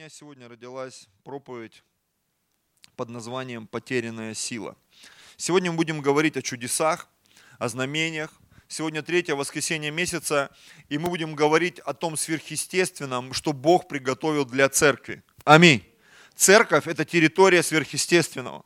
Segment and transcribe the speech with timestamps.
[0.00, 1.82] меня сегодня родилась проповедь
[2.96, 4.74] под названием «Потерянная сила».
[5.36, 7.06] Сегодня мы будем говорить о чудесах,
[7.58, 8.32] о знамениях.
[8.66, 10.56] Сегодня третье воскресенье месяца,
[10.88, 15.22] и мы будем говорить о том сверхъестественном, что Бог приготовил для церкви.
[15.44, 15.84] Аминь.
[16.34, 18.64] Церковь– это территория сверхъестественного.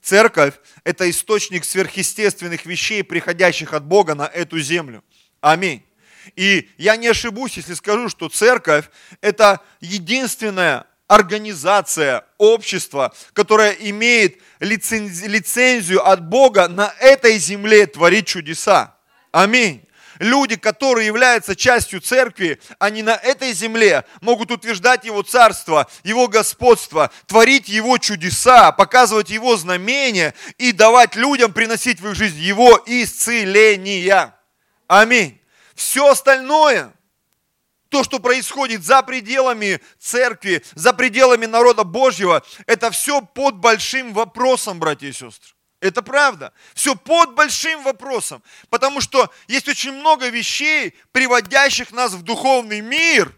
[0.00, 5.04] Церковь– это источник сверхъестественных вещей, приходящих от Бога на эту землю.
[5.40, 5.84] Аминь.
[6.36, 8.86] И я не ошибусь, если скажу, что церковь–
[9.20, 18.96] это единственная организация, общество, которое имеет лицензию от Бога на этой земле творить чудеса.
[19.30, 19.84] Аминь.
[20.18, 27.10] Люди, которые являются частью церкви, они на этой земле могут утверждать Его царство, Его господство,
[27.26, 34.34] творить Его чудеса, показывать Его знамения и давать людям приносить в их жизнь Его исцеления.
[34.86, 35.41] Аминь.
[35.82, 36.94] Все остальное,
[37.88, 44.78] то, что происходит за пределами церкви, за пределами народа Божьего, это все под большим вопросом,
[44.78, 45.54] братья и сестры.
[45.80, 46.52] Это правда.
[46.74, 48.44] Все под большим вопросом.
[48.70, 53.34] Потому что есть очень много вещей, приводящих нас в духовный мир,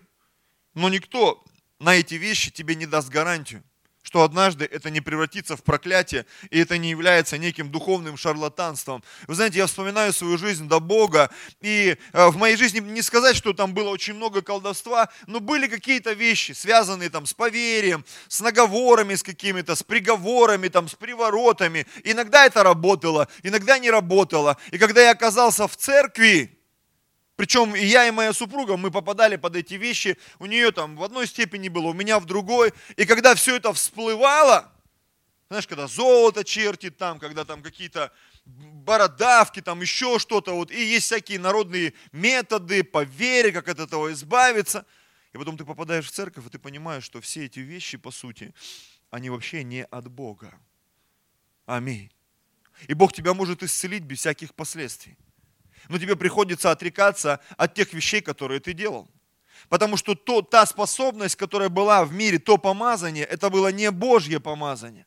[0.74, 1.42] но никто
[1.78, 3.64] на эти вещи тебе не даст гарантию
[4.04, 9.02] что однажды это не превратится в проклятие, и это не является неким духовным шарлатанством.
[9.26, 13.34] Вы знаете, я вспоминаю свою жизнь до Бога, и э, в моей жизни не сказать,
[13.34, 18.40] что там было очень много колдовства, но были какие-то вещи, связанные там с поверием, с
[18.40, 21.86] наговорами с какими-то, с приговорами, там, с приворотами.
[22.04, 24.58] Иногда это работало, иногда не работало.
[24.70, 26.53] И когда я оказался в церкви,
[27.36, 30.16] причем и я, и моя супруга, мы попадали под эти вещи.
[30.38, 32.72] У нее там в одной степени было, у меня в другой.
[32.96, 34.72] И когда все это всплывало,
[35.48, 38.12] знаешь, когда золото чертит там, когда там какие-то
[38.44, 44.12] бородавки, там еще что-то, вот, и есть всякие народные методы по вере, как от этого
[44.12, 44.86] избавиться.
[45.32, 48.54] И потом ты попадаешь в церковь, и ты понимаешь, что все эти вещи, по сути,
[49.10, 50.54] они вообще не от Бога.
[51.66, 52.12] Аминь.
[52.86, 55.16] И Бог тебя может исцелить без всяких последствий
[55.88, 59.08] но тебе приходится отрекаться от тех вещей, которые ты делал.
[59.68, 64.40] Потому что то, та способность, которая была в мире, то помазание, это было не Божье
[64.40, 65.06] помазание.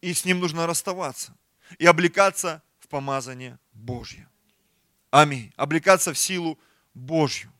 [0.00, 1.36] И с ним нужно расставаться
[1.78, 4.28] и облекаться в помазание Божье.
[5.10, 5.52] Аминь.
[5.56, 6.58] Облекаться в силу
[6.94, 7.52] Божью.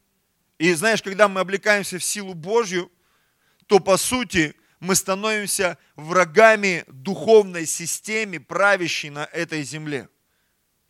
[0.59, 2.91] И знаешь, когда мы облекаемся в силу Божью,
[3.67, 10.09] то по сути мы становимся врагами духовной системе, правящей на этой земле.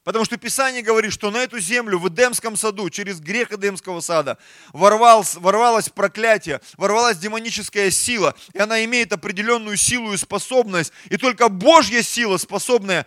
[0.09, 4.39] Потому что Писание говорит, что на эту землю в Эдемском саду, через грех Эдемского сада,
[4.73, 11.51] ворвалось, ворвалось проклятие, ворвалась демоническая сила, и она имеет определенную силу и способность, и только
[11.51, 13.05] Божья сила способная,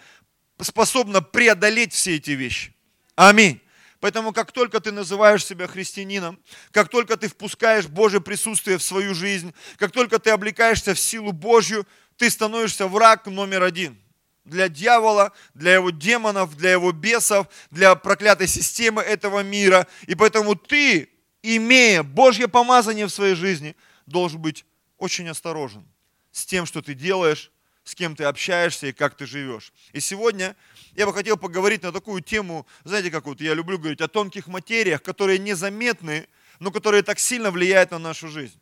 [0.59, 2.75] способна преодолеть все эти вещи.
[3.15, 3.59] Аминь.
[3.99, 6.37] Поэтому как только ты называешь себя христианином,
[6.69, 11.31] как только ты впускаешь Божье присутствие в свою жизнь, как только ты облекаешься в силу
[11.31, 13.99] Божью, ты становишься враг номер один–
[14.45, 19.87] для дьявола, для его демонов, для его бесов, для проклятой системы этого мира.
[20.07, 21.09] И поэтому ты,
[21.43, 23.75] имея Божье помазание в своей жизни,
[24.05, 24.65] должен быть
[24.97, 25.85] очень осторожен
[26.31, 27.51] с тем, что ты делаешь,
[27.83, 29.73] с кем ты общаешься и как ты живешь.
[29.91, 30.55] И сегодня
[30.93, 34.47] я бы хотел поговорить на такую тему, знаете, как вот я люблю говорить, о тонких
[34.47, 36.27] материях, которые незаметны,
[36.59, 38.59] но которые так сильно влияют на нашу жизнь.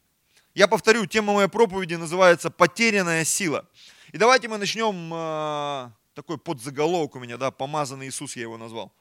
[0.55, 3.67] Я повторю, тема моей проповеди называется «Потерянная сила».
[4.11, 8.91] И давайте мы начнем, э, такой подзаголовок у меня, да, «Помазанный Иисус» я его назвал.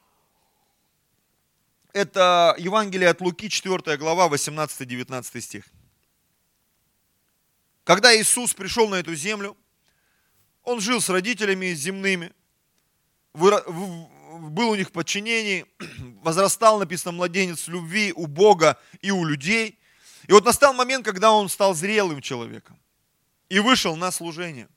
[1.94, 5.64] Это Евангелие от Луки, 4 глава, 18-19 стих.
[7.84, 9.56] Когда Иисус пришел на эту землю,
[10.62, 12.34] Он жил с родителями земными,
[13.32, 15.64] был у них в подчинении,
[16.22, 19.78] возрастал, написано, младенец любви у Бога и у людей.
[20.26, 22.78] И вот настал момент, когда он стал зрелым человеком
[23.48, 24.68] и вышел на служение.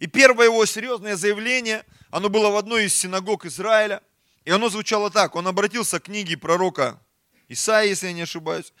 [0.00, 4.02] И первое его серьезное заявление, оно было в одной из синагог Израиля,
[4.44, 5.36] и оно звучало так.
[5.36, 7.00] Он обратился к книге пророка
[7.48, 8.72] Исаии, если я не ошибаюсь,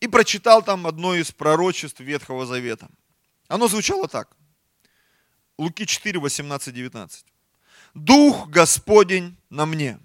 [0.00, 2.88] и прочитал там одно из пророчеств Ветхого Завета.
[3.48, 4.36] Оно звучало так.
[5.56, 7.24] Луки 4, 18, 19.
[7.94, 9.98] «Дух Господень на мне,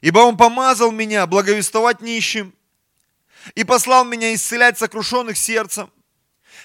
[0.00, 2.54] ибо Он помазал меня благовествовать нищим
[3.54, 5.92] и послал меня исцелять сокрушенных сердцем,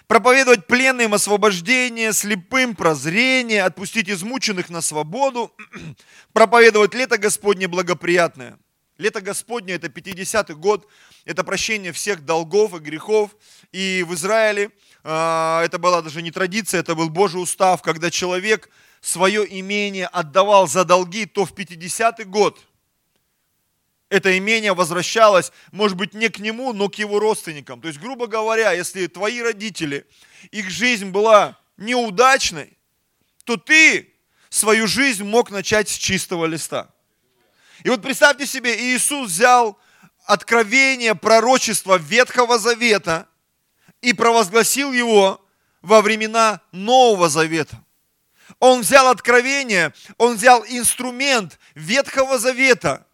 [0.08, 5.54] проповедовать пленным освобождение, слепым прозрение, отпустить измученных на свободу,
[6.34, 8.58] проповедовать лето Господне благоприятное.
[8.98, 10.88] Лето Господне– это 50-й год,
[11.26, 13.32] это прощение всех долгов и грехов.
[13.72, 14.70] И в Израиле
[15.04, 18.70] э, это была даже не традиция, это был Божий устав, когда человек
[19.02, 22.60] свое имение отдавал за долги, то в 50-й год
[24.14, 27.82] это имение возвращалось, может быть, не к нему, но к его родственникам.
[27.82, 30.06] То есть, грубо говоря, если твои родители,
[30.52, 32.78] их жизнь была неудачной,
[33.44, 34.14] то ты
[34.50, 36.92] свою жизнь мог начать с чистого листа.
[37.84, 39.80] И вот представьте себе, Иисус взял
[40.26, 43.28] откровение, пророчество Ветхого Завета
[44.02, 45.44] и провозгласил его
[45.82, 47.84] во времена Нового Завета.
[48.60, 53.08] Он взял откровение, он взял инструмент Ветхого Завета–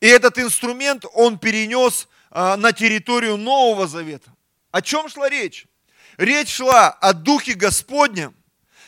[0.00, 4.34] и этот инструмент он перенес а, на территорию Нового Завета.
[4.70, 5.66] О чем шла речь?
[6.16, 8.34] Речь шла о Духе Господнем,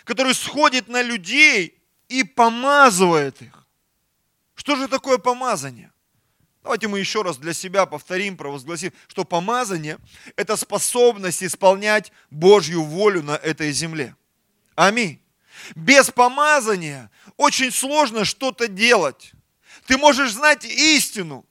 [0.04, 3.66] который сходит на людей и помазывает их.
[4.54, 5.92] Что же такое помазание?
[6.62, 9.98] Давайте мы еще раз для себя повторим, провозгласим, что помазание–
[10.36, 14.16] это способность исполнять Божью волю на этой земле.
[14.74, 15.20] Аминь.
[15.76, 19.32] Без помазания очень сложно что-то делать.
[19.86, 21.46] Ты можешь знать истину.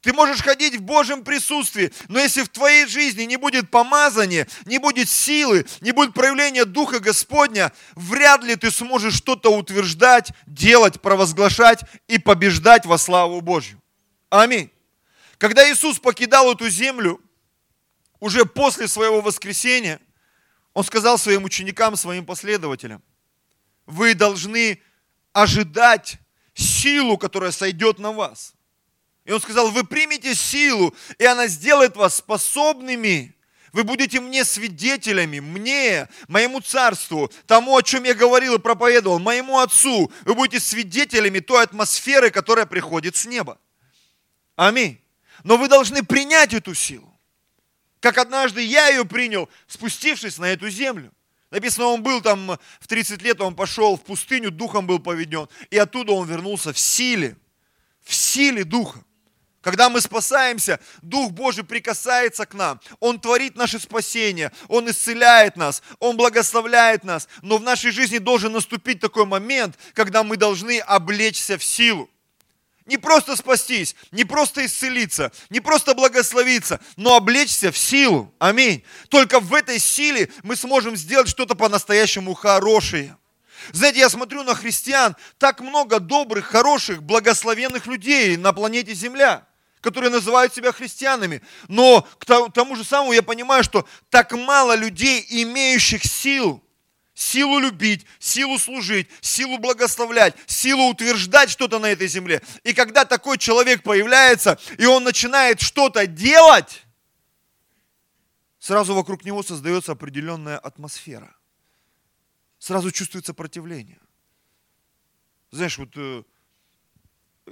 [0.00, 4.78] Ты можешь ходить в Божьем присутствии, но если в твоей жизни не будет помазания, не
[4.78, 11.80] будет силы, не будет проявления Духа Господня, вряд ли ты сможешь что-то утверждать, делать, провозглашать
[12.06, 13.82] и побеждать во славу Божью.
[14.30, 14.70] Аминь.
[15.36, 17.20] Когда Иисус покидал эту землю,
[18.20, 20.00] уже после своего воскресения,
[20.74, 23.02] Он сказал своим ученикам, своим последователям,
[23.84, 24.80] вы должны
[25.32, 26.18] ожидать
[26.58, 28.54] силу, которая сойдет на вас.
[29.24, 33.34] И он сказал, вы примете силу, и она сделает вас способными.
[33.72, 39.58] Вы будете мне свидетелями, мне, моему царству, тому, о чем я говорил и проповедовал, моему
[39.58, 40.10] отцу.
[40.24, 43.58] Вы будете свидетелями той атмосферы, которая приходит с неба.
[44.56, 44.98] Аминь.
[45.44, 47.14] Но вы должны принять эту силу.
[48.00, 51.12] Как однажды я ее принял, спустившись на эту землю.
[51.50, 55.48] Написано, он был там в 30 лет, он пошел в пустыню, духом был поведен.
[55.70, 57.36] И оттуда он вернулся в силе,
[58.04, 59.02] в силе духа.
[59.60, 62.80] Когда мы спасаемся, Дух Божий прикасается к нам.
[63.00, 67.28] Он творит наше спасение, Он исцеляет нас, Он благословляет нас.
[67.42, 72.08] Но в нашей жизни должен наступить такой момент, когда мы должны облечься в силу.
[72.88, 78.32] Не просто спастись, не просто исцелиться, не просто благословиться, но облечься в силу.
[78.38, 78.82] Аминь.
[79.10, 83.14] Только в этой силе мы сможем сделать что-то по-настоящему хорошее.
[83.72, 89.46] Знаете, я смотрю на христиан, так много добрых, хороших, благословенных людей на планете Земля,
[89.82, 91.42] которые называют себя христианами.
[91.68, 96.64] Но к тому же самому я понимаю, что так мало людей, имеющих сил–
[97.18, 102.40] силу любить, силу служить, силу благословлять, силу утверждать что-то на этой земле.
[102.62, 106.86] И когда такой человек появляется, и он начинает что-то делать,
[108.60, 111.34] сразу вокруг него создается определенная атмосфера.
[112.60, 114.00] Сразу чувствуется сопротивление.
[115.50, 116.22] Знаешь, вот э,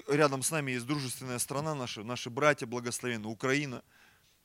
[0.06, 3.82] рядом с нами есть дружественная страна наша, наши братья благословенные, Украина.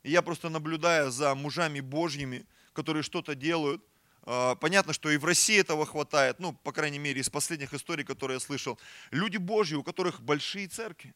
[0.02, 3.84] И я просто наблюдая за мужами Божьими, которые что-то делают,
[4.24, 8.36] понятно, что и в России этого хватает, ну, по крайней мере, из последних историй, которые
[8.36, 8.80] я слышал.
[9.12, 11.14] Люди Божьи, у которых большие церкви,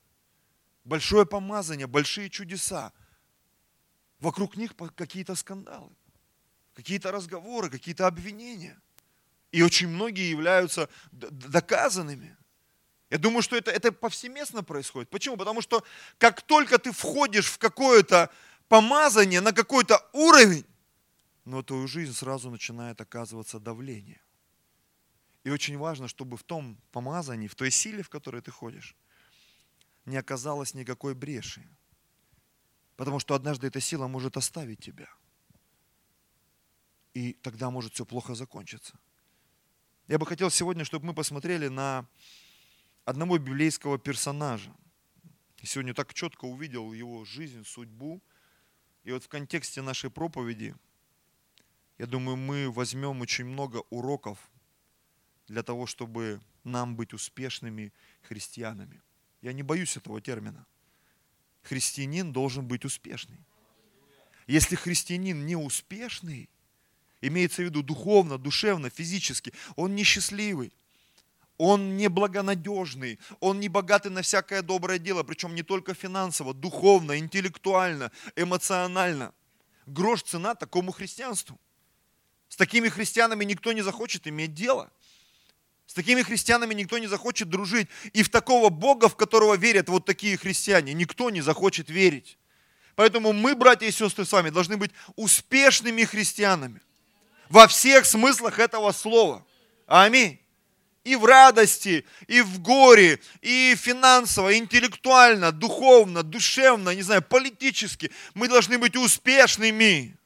[0.83, 2.93] большое помазание, большие чудеса.
[4.19, 5.91] Вокруг них какие-то скандалы,
[6.73, 8.79] какие-то разговоры, какие-то обвинения.
[9.51, 12.35] И очень многие являются доказанными.
[13.09, 15.09] Я думаю, что это, это повсеместно происходит.
[15.09, 15.37] Почему?
[15.37, 15.83] Потому что
[16.17, 18.31] как только ты входишь в какое-то
[18.67, 20.65] помазание, на какой-то уровень,
[21.45, 24.21] но твою жизнь сразу начинает оказываться давление.
[25.43, 28.95] И очень важно, чтобы в том помазании, в той силе, в которой ты ходишь,
[30.05, 31.67] не оказалось никакой бреши.
[32.95, 35.07] Потому что однажды эта сила может оставить тебя.
[37.13, 38.97] И тогда может все плохо закончиться.
[40.07, 42.07] Я бы хотел сегодня, чтобы мы посмотрели на
[43.05, 44.75] одного библейского персонажа.
[45.63, 48.21] Сегодня так четко увидел его жизнь, судьбу.
[49.03, 50.75] И вот в контексте нашей проповеди
[51.97, 54.37] я думаю, мы возьмем очень много уроков
[55.47, 59.01] для того, чтобы нам быть успешными христианами.
[59.41, 60.65] Я не боюсь этого термина.
[61.63, 63.39] Христианин должен быть успешный.
[64.47, 66.49] Если христианин не успешный,
[67.21, 70.73] имеется в виду духовно, душевно, физически, он несчастливый,
[71.57, 77.17] он не благонадежный, он не богатый на всякое доброе дело, причем не только финансово, духовно,
[77.17, 79.33] интеллектуально, эмоционально.
[79.85, 81.59] Грош цена такому христианству.
[82.55, 84.89] С такими христианами никто не захочет иметь дело.
[85.87, 87.89] С такими христианами никто не захочет дружить.
[88.13, 92.37] И в такого Бога, в которого верят вот такие христиане, никто не захочет верить.
[92.95, 96.79] Поэтому мы, братья и сестры, с вами должны быть успешными христианами.
[97.49, 99.45] Во всех смыслах этого слова.
[99.85, 100.39] Аминь.
[101.03, 108.11] И в радости, и в горе, и финансово, интеллектуально, духовно, душевно, не знаю, политически.
[108.33, 110.17] Мы должны быть успешными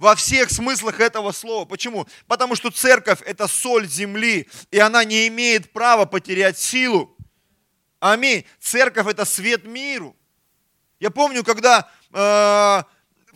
[0.00, 1.66] во всех смыслах этого слова.
[1.66, 2.08] Почему?
[2.26, 7.14] Потому что церковь– это соль земли, и она не имеет права потерять силу.
[8.00, 8.46] Аминь.
[8.58, 10.16] Церковь– это свет миру.
[11.00, 12.82] Я помню, когда э,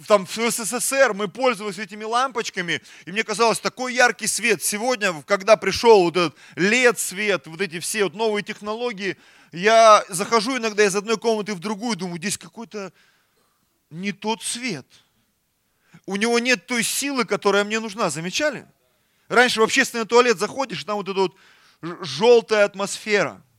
[0.07, 4.63] там в СССР мы пользовались этими лампочками, и мне казалось, такой яркий свет.
[4.63, 9.19] Сегодня, когда пришел вот этот LED-свет, вот эти все вот новые технологии,
[9.53, 12.91] я захожу иногда из одной комнаты в другую, думаю, здесь какой-то
[13.91, 14.87] не тот свет.
[16.07, 18.11] У него нет той силы, которая мне нужна.
[18.11, 18.67] Замечали?
[19.29, 21.35] Раньше в общественный туалет заходишь, там вот эта вот
[22.03, 23.43] желтая атмосфера–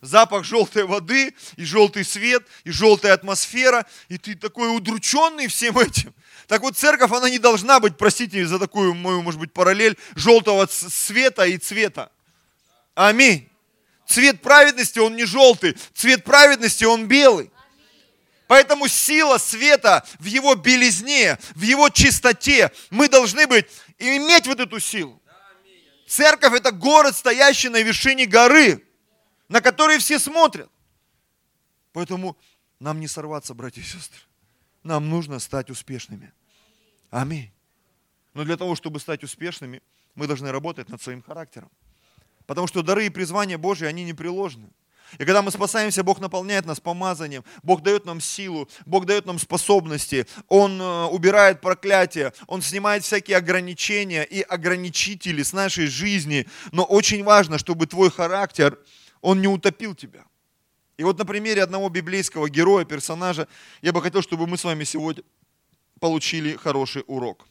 [0.00, 6.14] запах желтой воды, и желтый свет, и желтая атмосфера, и ты такой удрученный всем этим.
[6.46, 10.66] Так вот, церковь, она не должна быть, простите за такую мою, может быть, параллель, желтого
[10.66, 12.10] света и цвета.
[12.94, 13.48] Аминь.
[14.06, 17.50] Цвет праведности, он не желтый, цвет праведности, он белый.
[18.50, 23.66] Поэтому сила света в его белизне, в его чистоте, мы должны быть,
[23.96, 25.22] иметь вот эту силу.
[26.08, 28.84] Церковь это город, стоящий на вершине горы
[29.46, 30.68] на которые все смотрят.
[31.92, 32.36] Поэтому
[32.80, 34.20] нам не сорваться, братья и сестры.
[34.82, 36.32] Нам нужно стать успешными.
[37.10, 37.52] Аминь.
[38.34, 39.80] Но для того, чтобы стать успешными,
[40.16, 41.70] мы должны работать над своим характером.
[42.46, 44.70] Потому что дары и призвания Божьи, они непреложны.
[45.18, 49.38] И когда мы спасаемся, Бог наполняет нас помазанием, Бог дает нам силу, Бог дает нам
[49.38, 56.46] способности, Он э, убирает проклятие, Он снимает всякие ограничения и ограничители с нашей жизни.
[56.72, 58.78] Но очень важно, чтобы твой характер
[59.20, 60.24] он не утопил тебя.
[60.96, 63.48] И вот на примере одного библейского героя, персонажа,
[63.80, 65.22] я бы хотел, чтобы мы с вами сегодня
[65.98, 67.46] получили хороший урок.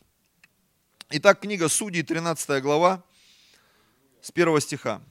[1.09, 3.03] Итак, книга Судей, 13 глава,
[4.21, 5.01] с 1 стиха.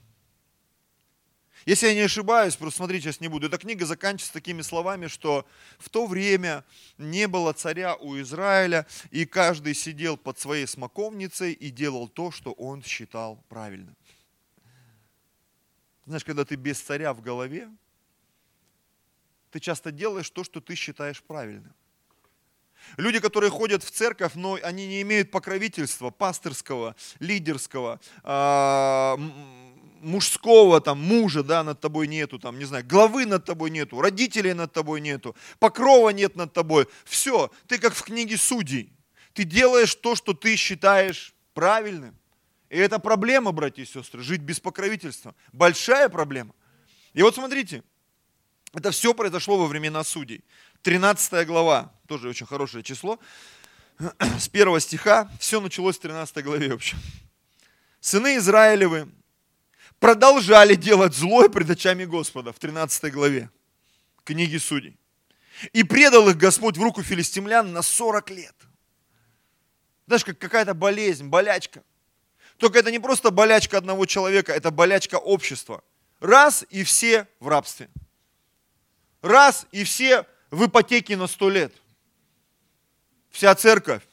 [1.69, 5.45] Если я не ошибаюсь, просто смотрите, сейчас не буду, эта книга заканчивается такими словами, что
[5.77, 6.65] в то время
[6.97, 12.53] не было царя у Израиля, и каждый сидел под своей смоковницей и делал то, что
[12.53, 13.95] он считал правильным.
[16.07, 17.69] Знаешь, когда ты без царя в голове,
[19.51, 21.75] ты часто делаешь то, что ты считаешь правильным.
[22.97, 29.19] Люди, которые ходят в церковь, но они не имеют покровительства пасторского, лидерского, а,
[30.01, 34.53] мужского там мужа, да, над тобой нету, там, не знаю, главы над тобой нету, родителей
[34.53, 36.87] над тобой нету, покрова нет над тобой.
[37.05, 38.91] Все, ты как в книге судей.
[39.33, 42.17] Ты делаешь то, что ты считаешь правильным.
[42.69, 45.35] И это проблема, братья и сестры, жить без покровительства.
[45.53, 46.53] Большая проблема.
[47.13, 47.83] И вот смотрите,
[48.73, 50.43] это все произошло во времена судей.
[50.83, 53.19] 13 глава, тоже очень хорошее число,
[54.37, 56.95] с первого стиха, все началось в 13 главе вообще.
[57.99, 59.09] Сыны Израилевы
[59.99, 63.49] продолжали делать злое пред очами Господа в 13 главе
[64.23, 64.97] книги Судей.
[65.73, 68.55] И предал их Господь в руку филистимлян на 40 лет.
[70.07, 71.83] Знаешь, как какая-то болезнь, болячка.
[72.57, 75.83] Только это не просто болячка одного человека, это болячка общества.
[76.19, 77.89] Раз и все в рабстве.
[79.21, 81.73] Раз и все в ипотеке на сто лет.
[83.29, 84.03] Вся церковь.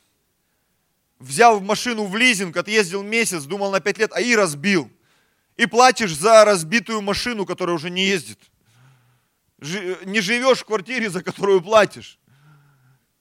[1.18, 4.90] Взял машину в лизинг, отъездил месяц, думал на пять лет, а и разбил.
[5.56, 8.38] И платишь за разбитую машину, которая уже не ездит.
[9.58, 12.18] Не живешь в квартире, за которую платишь.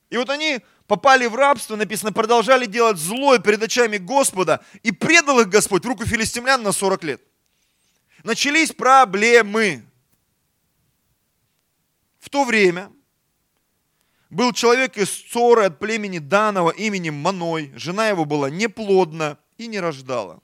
[0.09, 5.39] И вот они попали в рабство, написано, продолжали делать злое перед очами Господа, и предал
[5.39, 7.21] их Господь в руку филистимлян на 40 лет.
[8.23, 9.85] Начались проблемы.
[12.19, 12.91] В то время
[14.29, 17.71] был человек из Цоры от племени Данова именем Маной.
[17.75, 20.41] Жена его была неплодна и не рождала.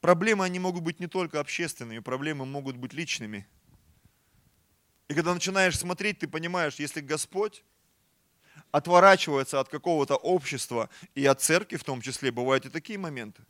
[0.00, 3.46] Проблемы, они могут быть не только общественными, проблемы могут быть личными.
[5.08, 7.64] И когда начинаешь смотреть, ты понимаешь, если Господь
[8.70, 13.42] отворачивается от какого-то общества и от церкви в том числе, бывают и такие моменты.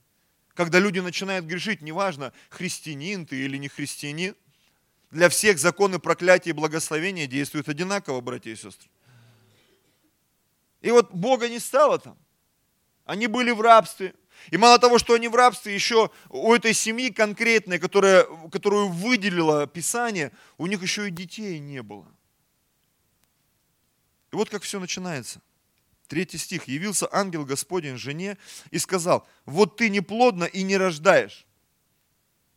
[0.54, 4.34] Когда люди начинают грешить, неважно, христианин ты или не христианин,
[5.10, 8.88] для всех законы проклятия и благословения действуют одинаково, братья и сестры.
[10.80, 12.16] И вот Бога не стало там.
[13.04, 14.14] Они были в рабстве.
[14.50, 19.66] И мало того, что они в рабстве, еще у этой семьи конкретной, которая, которую выделило
[19.66, 22.06] Писание, у них еще и детей не было.
[24.32, 25.40] И вот как все начинается.
[26.06, 26.68] Третий стих.
[26.68, 28.38] «Явился ангел Господень жене
[28.70, 31.46] и сказал, вот ты неплодна и не рождаешь.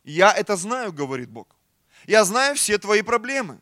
[0.04, 1.54] Я это знаю, говорит Бог.
[2.06, 3.60] Я знаю все твои проблемы.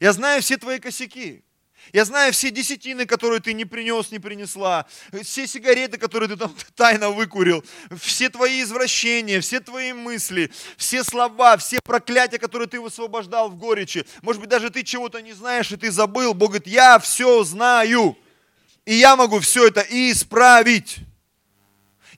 [0.00, 1.44] Я знаю все твои косяки.
[1.92, 4.86] Я знаю все десятины, которые ты не принес, не принесла,
[5.22, 7.64] все сигареты, которые ты там тайно выкурил,
[8.00, 14.06] все твои извращения, все твои мысли, все слова, все проклятия, которые ты высвобождал в горечи.
[14.22, 16.34] Может быть, даже ты чего-то не знаешь, и ты забыл.
[16.34, 18.16] Бог говорит, я все знаю,
[18.84, 20.98] и я могу все это исправить.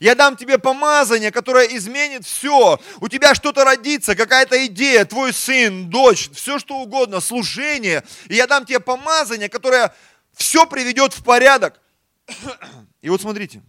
[0.00, 2.80] Я дам тебе помазание, которое изменит все.
[3.00, 8.04] У тебя что-то родится, какая-то идея, твой сын, дочь, все что угодно, служение.
[8.28, 9.94] И я дам тебе помазание, которое
[10.34, 11.80] все приведет в порядок.
[13.02, 13.62] И вот смотрите.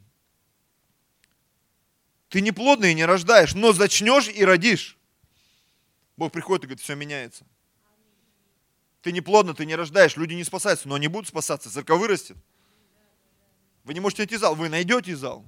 [2.30, 5.00] Ты не плодный и не рождаешь, но зачнешь и родишь.
[6.16, 7.44] Бог приходит и говорит, все меняется.
[9.02, 12.38] Ты не плодно, ты не рождаешь, люди не спасаются, но они будут спасаться, церковь вырастет.
[13.84, 15.44] Вы не можете найти зал, вы найдете зал.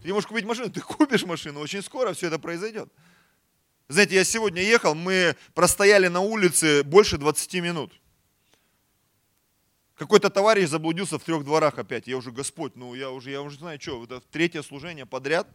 [0.00, 2.88] Ты не можешь купить машину, ты купишь машину, очень скоро все это произойдет.
[3.88, 7.92] Знаете, я сегодня ехал, мы простояли на улице больше 20 минут.
[9.94, 12.06] Какой-то товарищ заблудился в трех дворах опять.
[12.06, 15.48] Я уже, Господь, ну я уже, я уже знаю, что, это третье служение подряд.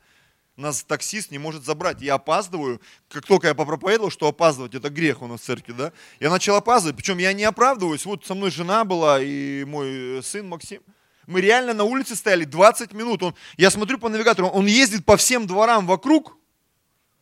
[0.58, 2.02] Нас таксист не может забрать.
[2.02, 2.82] Я опаздываю.
[3.08, 5.94] Как только я попроповедовал, что опаздывать, это грех у нас в церкви, да?
[6.20, 8.06] Я начал опаздывать, причем я не оправдываюсь.
[8.06, 10.84] Вот со мной жена была и мой сын Максим.
[11.28, 13.24] Мы реально на улице стояли 20 минут.
[13.24, 16.38] Он, я смотрю по навигатору, он ездит по всем дворам вокруг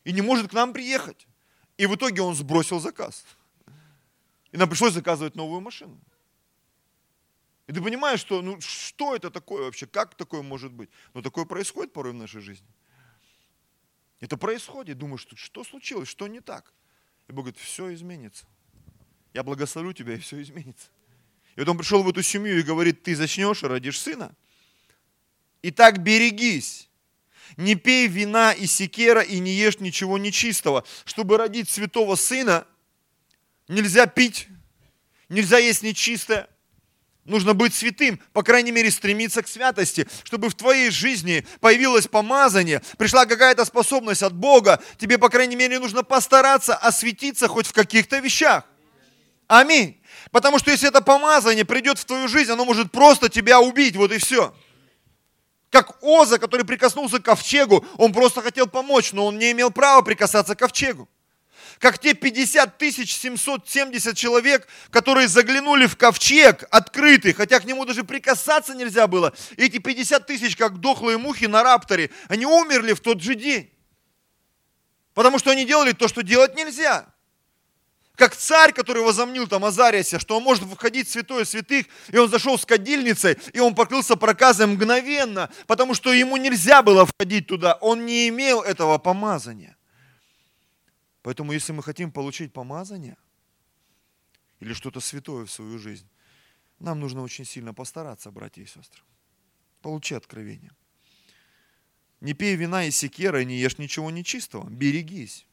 [0.03, 1.27] и не может к нам приехать.
[1.77, 3.23] И в итоге он сбросил заказ.
[4.51, 5.99] И нам пришлось заказывать новую машину.
[7.67, 10.89] И ты понимаешь, что, ну, что это такое вообще, как такое может быть?
[11.13, 12.67] Но такое происходит порой в нашей жизни.
[14.19, 14.97] Это происходит.
[14.97, 16.73] Думаешь, что, что случилось, что не так?
[17.27, 18.45] И Бог говорит, все изменится.
[19.33, 20.87] Я благословлю тебя, и все изменится.
[21.55, 24.33] И вот он пришел в эту семью и говорит, ты зачнешь и родишь сына.
[25.61, 26.89] Итак, берегись.
[27.57, 30.85] Не пей вина и секера и не ешь ничего нечистого.
[31.03, 32.65] Чтобы родить святого сына,
[33.67, 34.47] нельзя пить,
[35.27, 36.47] нельзя есть нечистое.
[37.25, 42.81] Нужно быть святым, по крайней мере, стремиться к святости, чтобы в твоей жизни появилось помазание,
[42.97, 44.81] пришла какая-то способность от Бога.
[44.97, 48.63] Тебе, по крайней мере, нужно постараться осветиться хоть в каких-то вещах.
[49.47, 50.00] Аминь.
[50.31, 54.11] Потому что если это помазание придет в твою жизнь, оно может просто тебя убить, вот
[54.11, 54.53] и все.
[55.69, 60.01] Как Оза, который прикоснулся к ковчегу, он просто хотел помочь, но он не имел права
[60.01, 61.07] прикасаться к ковчегу.
[61.79, 68.03] Как те 50 тысяч 770 человек, которые заглянули в ковчег открытый, хотя к нему даже
[68.03, 69.33] прикасаться нельзя было.
[69.57, 73.71] И эти 50 тысяч, как дохлые мухи на рапторе, они умерли в тот же день.
[75.13, 77.10] Потому что они делали то, что делать нельзя
[78.15, 82.29] как царь, который возомнил там Азариасе, что он может входить в святое святых, и он
[82.29, 87.73] зашел с кадильницей, и он покрылся проказом мгновенно, потому что ему нельзя было входить туда,
[87.81, 89.77] он не имел этого помазания.
[91.23, 93.17] Поэтому если мы хотим получить помазание
[94.59, 96.07] или что-то святое в свою жизнь,
[96.79, 99.01] нам нужно очень сильно постараться, братья и сестры.
[99.81, 100.71] Получи откровение.
[102.19, 104.69] Не пей вина и секера, не ешь ничего нечистого.
[104.69, 105.45] Берегись.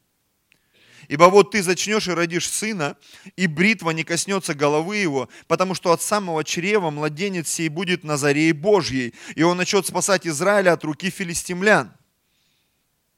[1.06, 2.96] Ибо вот ты зачнешь и родишь сына,
[3.36, 8.16] и бритва не коснется головы его, потому что от самого чрева младенец сей будет на
[8.16, 11.92] заре Божьей, и он начнет спасать Израиля от руки филистимлян.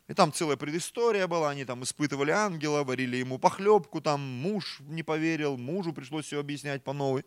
[0.08, 5.02] И там целая предыстория была, они там испытывали ангела, варили ему похлебку, там муж не
[5.04, 7.24] поверил, мужу пришлось все объяснять по новой.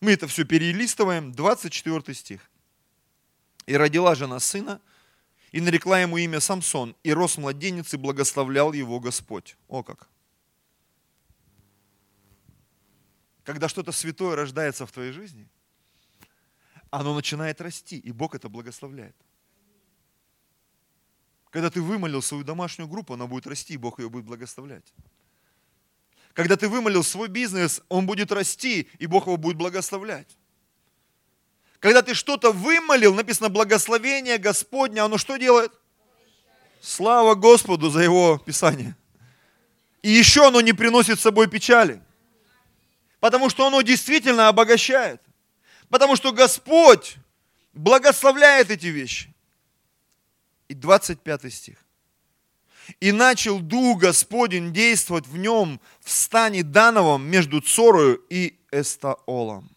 [0.00, 2.48] Мы это все перелистываем, 24 стих.
[3.66, 4.80] «И родила жена сына,
[5.52, 9.56] и нарекла ему имя Самсон, и рос младенец, и благословлял его Господь.
[9.68, 10.08] О как!
[13.44, 15.48] Когда что-то святое рождается в твоей жизни,
[16.90, 19.16] оно начинает расти, и Бог это благословляет.
[21.50, 24.92] Когда ты вымолил свою домашнюю группу, она будет расти, и Бог ее будет благословлять.
[26.34, 30.36] Когда ты вымолил свой бизнес, он будет расти, и Бог его будет благословлять.
[31.80, 35.72] Когда ты что-то вымолил, написано благословение Господня, оно что делает?
[36.80, 38.96] Слава Господу за Его Писание.
[40.02, 42.02] И еще оно не приносит с собой печали.
[43.20, 45.20] Потому что оно действительно обогащает.
[45.88, 47.16] Потому что Господь
[47.72, 49.32] благословляет эти вещи.
[50.68, 51.78] И 25 стих.
[53.00, 59.70] И начал Дух Господень действовать в нем в стане Дановом между Цорою и Эстаолом.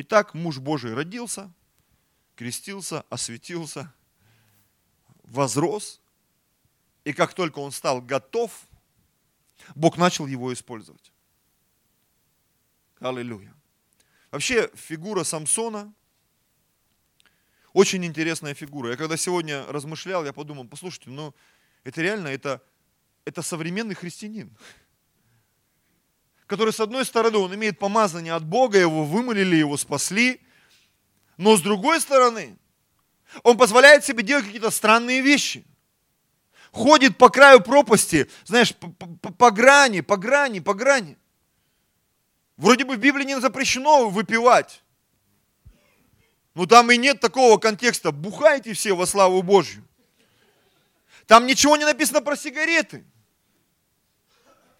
[0.00, 1.52] Итак, муж Божий родился,
[2.36, 3.92] крестился, осветился,
[5.24, 6.00] возрос,
[7.02, 8.68] и как только он стал готов,
[9.74, 11.12] Бог начал его использовать.
[13.00, 13.52] Аллилуйя.
[14.30, 15.92] Вообще, фигура Самсона
[17.72, 18.90] очень интересная фигура.
[18.90, 21.34] Я когда сегодня размышлял, я подумал, послушайте, ну
[21.82, 22.62] это реально, это,
[23.24, 24.56] это современный христианин
[26.48, 30.40] который, с одной стороны, он имеет помазание от Бога, его вымолили, его спасли,
[31.36, 32.56] но с другой стороны,
[33.42, 35.64] он позволяет себе делать какие-то странные вещи.
[36.72, 41.18] Ходит по краю пропасти, знаешь, по, по, по грани, по грани, по грани.
[42.56, 44.82] Вроде бы в Библии не запрещено выпивать.
[46.54, 48.10] Но там и нет такого контекста.
[48.10, 49.86] Бухайте все во славу Божью.
[51.26, 53.04] Там ничего не написано про сигареты.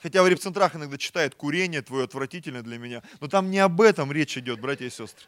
[0.00, 3.02] Хотя в репцентрах иногда читают курение твое отвратительное для меня.
[3.20, 5.26] Но там не об этом речь идет, братья и сестры.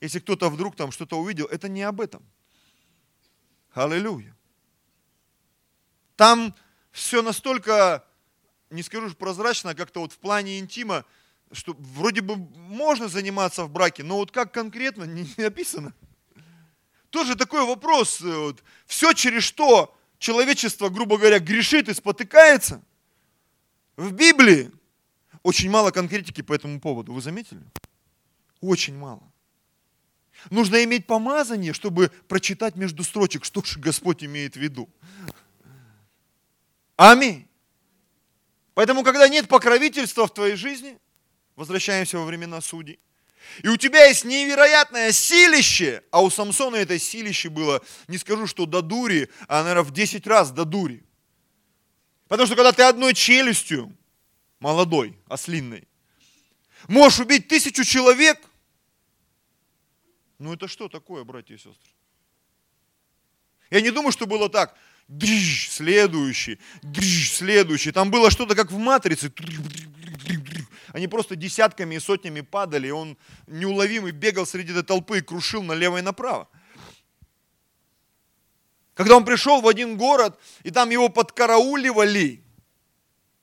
[0.00, 2.22] Если кто-то вдруг там что-то увидел, это не об этом.
[3.72, 4.36] Аллилуйя.
[6.14, 6.54] Там
[6.92, 8.04] все настолько,
[8.70, 11.04] не скажу прозрачно, а как-то вот в плане интима,
[11.52, 15.92] что вроде бы можно заниматься в браке, но вот как конкретно не написано.
[17.10, 18.20] Тоже такой вопрос.
[18.20, 22.82] Э, вот, все, через что человечество, грубо говоря, грешит и спотыкается,
[23.96, 24.70] в Библии
[25.42, 27.12] очень мало конкретики по этому поводу.
[27.12, 27.62] Вы заметили?
[28.60, 29.22] Очень мало.
[30.50, 34.88] Нужно иметь помазание, чтобы прочитать между строчек, что же Господь имеет в виду.
[36.96, 37.46] Аминь.
[38.74, 40.98] Поэтому, когда нет покровительства в твоей жизни,
[41.56, 42.98] возвращаемся во времена судей,
[43.62, 48.66] и у тебя есть невероятное силище, а у Самсона это силище было, не скажу, что
[48.66, 51.04] до дури, а, наверное, в 10 раз до дури.
[52.28, 53.96] Потому что когда ты одной челюстью,
[54.58, 55.86] молодой, ослинной,
[56.88, 58.40] можешь убить тысячу человек,
[60.38, 61.90] ну это что такое, братья и сестры?
[63.70, 64.76] Я не думаю, что было так,
[65.08, 67.92] држ, следующий, држ, следующий.
[67.92, 69.32] Там было что-то как в матрице.
[70.92, 75.62] Они просто десятками и сотнями падали, и он неуловимый бегал среди этой толпы и крушил
[75.62, 76.48] налево и направо.
[78.96, 82.42] Когда он пришел в один город, и там его подкарауливали,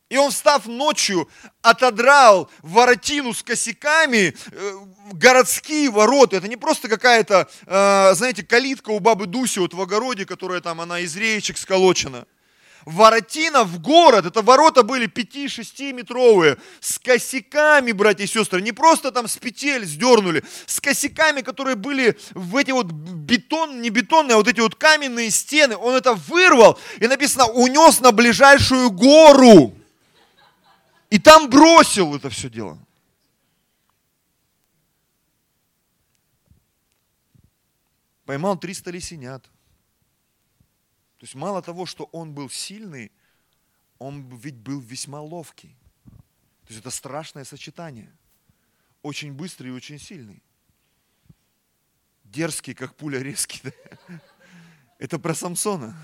[0.09, 1.29] и он, встав ночью,
[1.61, 4.73] отодрал воротину с косяками, э,
[5.11, 6.37] городские ворота.
[6.37, 10.81] Это не просто какая-то, э, знаете, калитка у бабы Дуси вот в огороде, которая там,
[10.81, 12.25] она из реечек сколочена.
[12.85, 19.11] Воротина в город, это ворота были 5-6 метровые, с косяками, братья и сестры, не просто
[19.11, 24.37] там с петель сдернули, с косяками, которые были в эти вот бетон, не бетонные, а
[24.37, 29.73] вот эти вот каменные стены, он это вырвал, и написано, унес на ближайшую гору.
[31.09, 32.77] И там бросил это все дело.
[38.25, 39.52] Поймал 300 лисенят.
[41.23, 43.09] То есть мало того, что он был сильный,
[43.97, 45.73] он ведь был весьма ловкий.
[46.03, 48.13] То есть это страшное сочетание.
[49.01, 50.43] Очень быстрый и очень сильный.
[52.25, 53.62] Дерзкий, как пуля резкий.
[54.99, 55.95] Это про Самсона.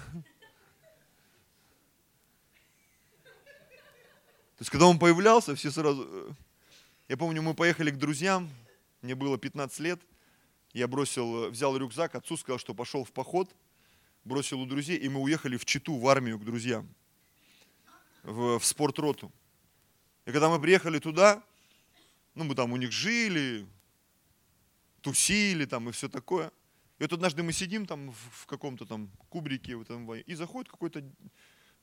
[4.55, 6.07] То есть, когда он появлялся, все сразу...
[6.09, 6.31] Э,
[7.09, 8.49] я помню, мы поехали к друзьям,
[9.01, 9.99] мне было 15 лет,
[10.71, 13.53] я бросил, э, взял рюкзак, отцу сказал, что пошел в поход,
[14.23, 16.87] бросил у друзей, и мы уехали в Читу, в армию к друзьям,
[18.23, 19.31] в, в спортроту.
[20.25, 21.43] И когда мы приехали туда,
[22.35, 23.65] ну, мы там у них жили,
[25.01, 26.51] тусили там и все такое.
[26.99, 31.03] И вот однажды мы сидим там в, каком-то там кубрике, в этом, и заходит какой-то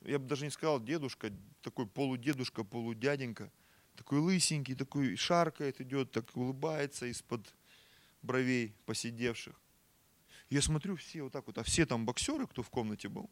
[0.07, 3.51] я бы даже не сказал дедушка, такой полудедушка, полудяденька,
[3.97, 7.55] такой лысенький, такой шаркает, идет, так улыбается из-под
[8.23, 9.59] бровей посидевших.
[10.51, 13.29] Я смотрю, все вот так вот, а все там боксеры, кто в комнате был,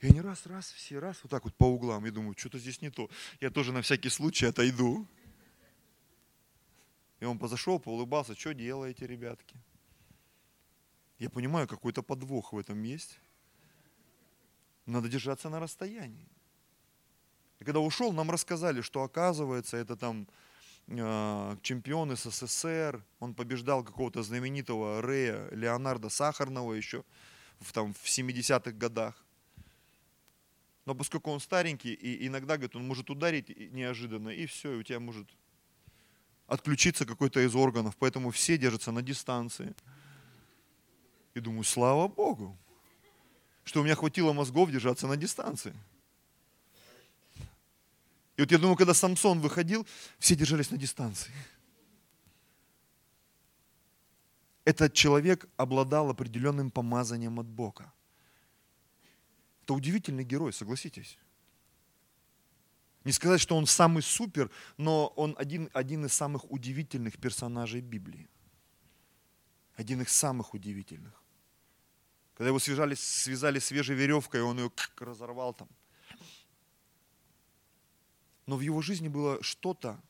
[0.00, 2.04] и они раз, раз, все раз, вот так вот по углам.
[2.04, 3.08] Я думаю, что-то здесь не то.
[3.40, 5.06] Я тоже на всякий случай отойду.
[7.18, 9.56] И он позашел, поулыбался, что делаете, ребятки?
[11.18, 13.18] Я понимаю, какой-то подвох в этом есть.
[14.84, 16.28] Надо держаться на расстоянии.
[17.58, 20.28] И когда ушел, нам рассказали, что оказывается это там
[20.88, 27.04] чемпион СССР, он побеждал какого-то знаменитого Рея Леонарда Сахарного еще
[27.58, 29.14] в, там, в 70-х годах.
[30.84, 34.82] Но поскольку он старенький, и иногда, говорит, он может ударить неожиданно, и все, и у
[34.84, 35.28] тебя может
[36.46, 37.96] отключиться какой-то из органов.
[37.98, 39.74] Поэтому все держатся на дистанции.
[41.34, 42.56] И думаю, слава Богу
[43.66, 45.74] что у меня хватило мозгов держаться на дистанции.
[48.36, 49.86] И вот я думаю, когда Самсон выходил,
[50.18, 51.32] все держались на дистанции.
[54.64, 57.92] Этот человек обладал определенным помазанием от Бога.
[59.62, 61.18] Это удивительный герой, согласитесь.
[63.04, 68.28] Не сказать, что он самый супер, но он один, один из самых удивительных персонажей Библии.
[69.76, 71.14] Один из самых удивительных.
[72.34, 75.68] Когда его связали, связали свежей веревкой, он ее разорвал там.
[78.46, 80.00] Но в его жизни было что-то,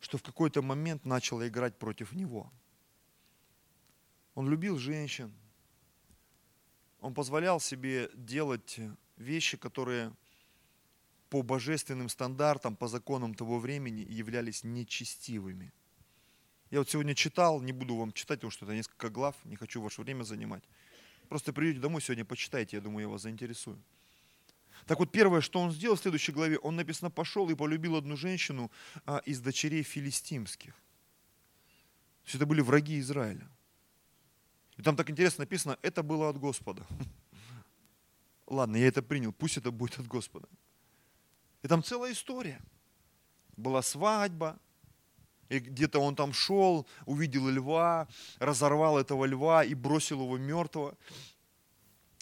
[0.00, 2.50] что в какой-то момент начало играть против него.
[4.34, 5.32] Он любил женщин.
[7.00, 8.78] Он позволял себе делать
[9.16, 10.12] вещи, которые
[11.28, 15.72] по божественным стандартам, по законам того времени являлись нечестивыми.
[16.70, 19.80] Я вот сегодня читал, не буду вам читать, потому что это несколько глав, не хочу
[19.80, 20.64] ваше время занимать.
[21.28, 23.80] Просто придете домой сегодня, почитайте, я думаю, я вас заинтересую.
[24.86, 28.16] Так вот, первое, что он сделал в следующей главе, он написано, пошел и полюбил одну
[28.16, 28.70] женщину
[29.04, 30.72] а, из дочерей филистимских.
[30.72, 33.48] То есть это были враги Израиля.
[34.76, 36.86] И там так интересно написано, это было от Господа.
[38.46, 40.48] Ладно, я это принял, пусть это будет от Господа.
[41.62, 42.60] И там целая история.
[43.56, 44.58] Была свадьба,
[45.50, 50.96] и где-то он там шел, увидел льва, разорвал этого льва и бросил его мертвого.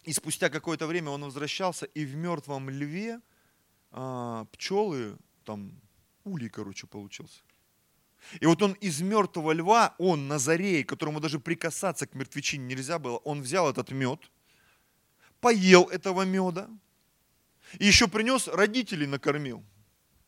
[0.08, 3.20] И спустя какое-то время он возвращался, и в мертвом льве
[3.90, 5.78] а, пчелы, там
[6.24, 7.42] улей, короче, получился.
[8.40, 13.18] И вот он из мертвого льва, он, Назарей, которому даже прикасаться к мертвечине нельзя было,
[13.18, 14.30] он взял этот мед,
[15.42, 16.70] поел этого меда,
[17.78, 19.62] и еще принес, родителей накормил.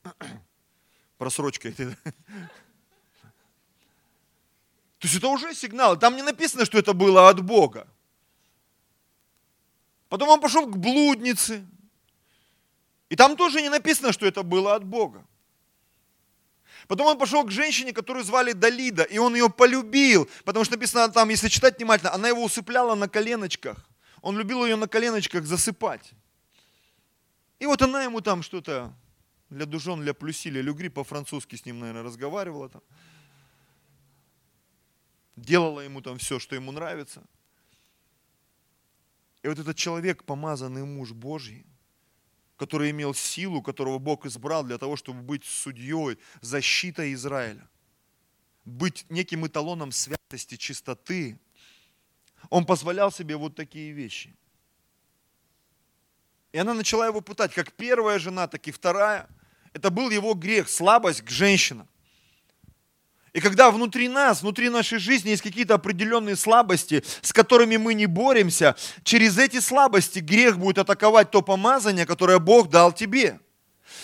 [1.16, 1.97] Просрочка это.
[4.99, 5.99] То есть это уже сигнал.
[5.99, 7.88] Там не написано, что это было от Бога.
[10.11, 11.66] Потом он пошел к блуднице.
[13.09, 15.27] И там тоже не написано, что это было от Бога.
[16.87, 21.09] Потом он пошел к женщине, которую звали Далида, и он ее полюбил, потому что написано
[21.09, 23.88] там, если читать внимательно, она его усыпляла на коленочках.
[24.20, 26.11] Он любил ее на коленочках засыпать.
[27.59, 28.92] И вот она ему там что-то
[29.49, 32.83] для дужон, для плюси, для люгри по-французски с ним, наверное, разговаривала там
[35.40, 37.23] делала ему там все, что ему нравится.
[39.42, 41.64] И вот этот человек, помазанный муж Божий,
[42.57, 47.66] который имел силу, которого Бог избрал для того, чтобы быть судьей, защитой Израиля,
[48.66, 51.40] быть неким эталоном святости, чистоты,
[52.50, 54.37] он позволял себе вот такие вещи.
[56.53, 59.29] И она начала его пытать, как первая жена, так и вторая.
[59.72, 61.88] Это был его грех, слабость к женщинам.
[63.33, 68.07] И когда внутри нас, внутри нашей жизни есть какие-то определенные слабости, с которыми мы не
[68.07, 73.38] боремся, через эти слабости грех будет атаковать то помазание, которое Бог дал тебе.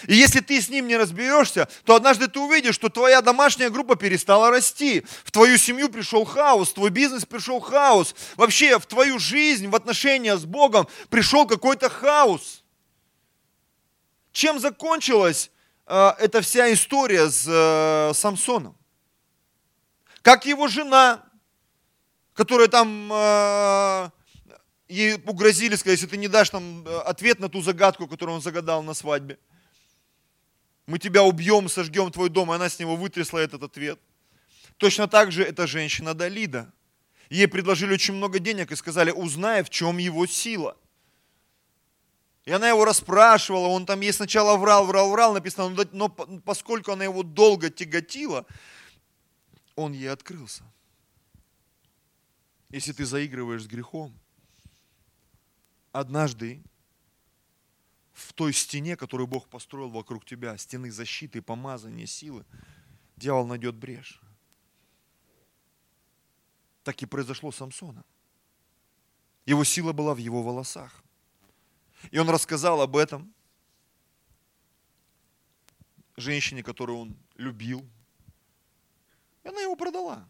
[0.07, 3.97] И если ты с ним не разберешься, то однажды ты увидишь, что твоя домашняя группа
[3.97, 9.19] перестала расти, в твою семью пришел хаос, в твой бизнес пришел хаос, вообще в твою
[9.19, 12.63] жизнь, в отношения с Богом пришел какой-то хаос.
[14.33, 15.51] Чем закончилась
[15.87, 18.77] э, эта вся история с э, Самсоном?
[20.27, 21.23] Как его жена,
[22.35, 24.11] которая там э,
[24.89, 28.43] ей угрозили, сказать, если ты не дашь там э, ответ на ту загадку, которую он
[28.43, 29.39] загадал на свадьбе,
[30.87, 34.01] мы тебя убьем, сожгем твой дом, и она с него вытрясла этот ответ.
[34.79, 36.73] Точно так же эта женщина Далида.
[37.31, 40.77] Ей предложили очень много денег и сказали, узнай, в чем его сила.
[42.47, 47.05] И она его расспрашивала, он там ей сначала врал, врал, врал, написано, но поскольку она
[47.05, 48.45] его долго тяготила,
[49.77, 50.65] он ей открылся.
[52.71, 54.19] Если ты заигрываешь с грехом,
[55.93, 56.63] однажды
[58.13, 62.45] в той стене, которую Бог построил вокруг тебя, стены защиты, помазания, силы,
[63.17, 64.21] дьявол найдет брешь.
[66.83, 68.05] Так и произошло с Самсоном.
[69.45, 71.05] Его сила была в его волосах.
[72.11, 73.33] И он рассказал об этом
[76.17, 77.89] женщине, которую он любил,
[79.47, 80.29] и она его продала.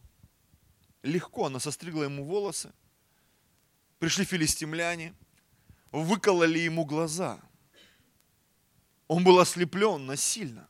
[1.02, 2.70] Легко она состригла ему волосы.
[3.98, 5.14] Пришли филистимляне,
[5.90, 7.40] выкололи ему глаза.
[9.09, 10.68] Он был ослеплен насильно.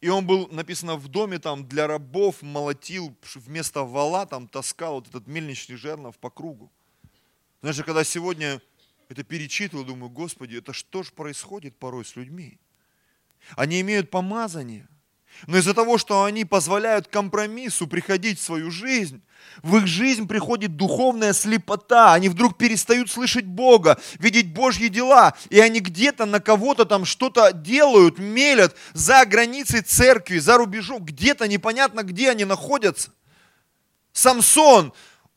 [0.00, 5.08] И он был, написано, в доме там для рабов молотил вместо вала, там таскал вот
[5.08, 6.72] этот мельничный жернов по кругу.
[7.60, 8.60] Знаешь, когда сегодня
[9.08, 12.58] это перечитывал, думаю, Господи, это что ж происходит порой с людьми?
[13.56, 14.88] Они имеют помазание,
[15.46, 19.22] но из-за того, что они позволяют компромиссу приходить в свою жизнь,
[19.62, 22.12] в их жизнь приходит духовная слепота.
[22.12, 25.34] Они вдруг перестают слышать Бога, видеть Божьи дела.
[25.50, 31.04] И они где-то на кого-то там что-то делают, мелят за границей церкви, за рубежом.
[31.04, 33.10] Где-то непонятно, где они находятся.
[34.12, 34.92] Самсон,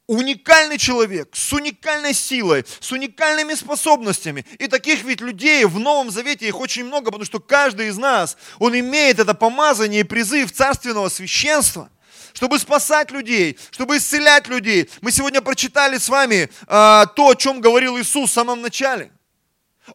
[0.07, 4.45] уникальный человек, с уникальной силой, с уникальными способностями.
[4.57, 8.37] И таких ведь людей в Новом Завете их очень много, потому что каждый из нас,
[8.57, 11.89] он имеет это помазание и призыв царственного священства
[12.33, 14.87] чтобы спасать людей, чтобы исцелять людей.
[15.01, 19.11] Мы сегодня прочитали с вами а, то, о чем говорил Иисус в самом начале.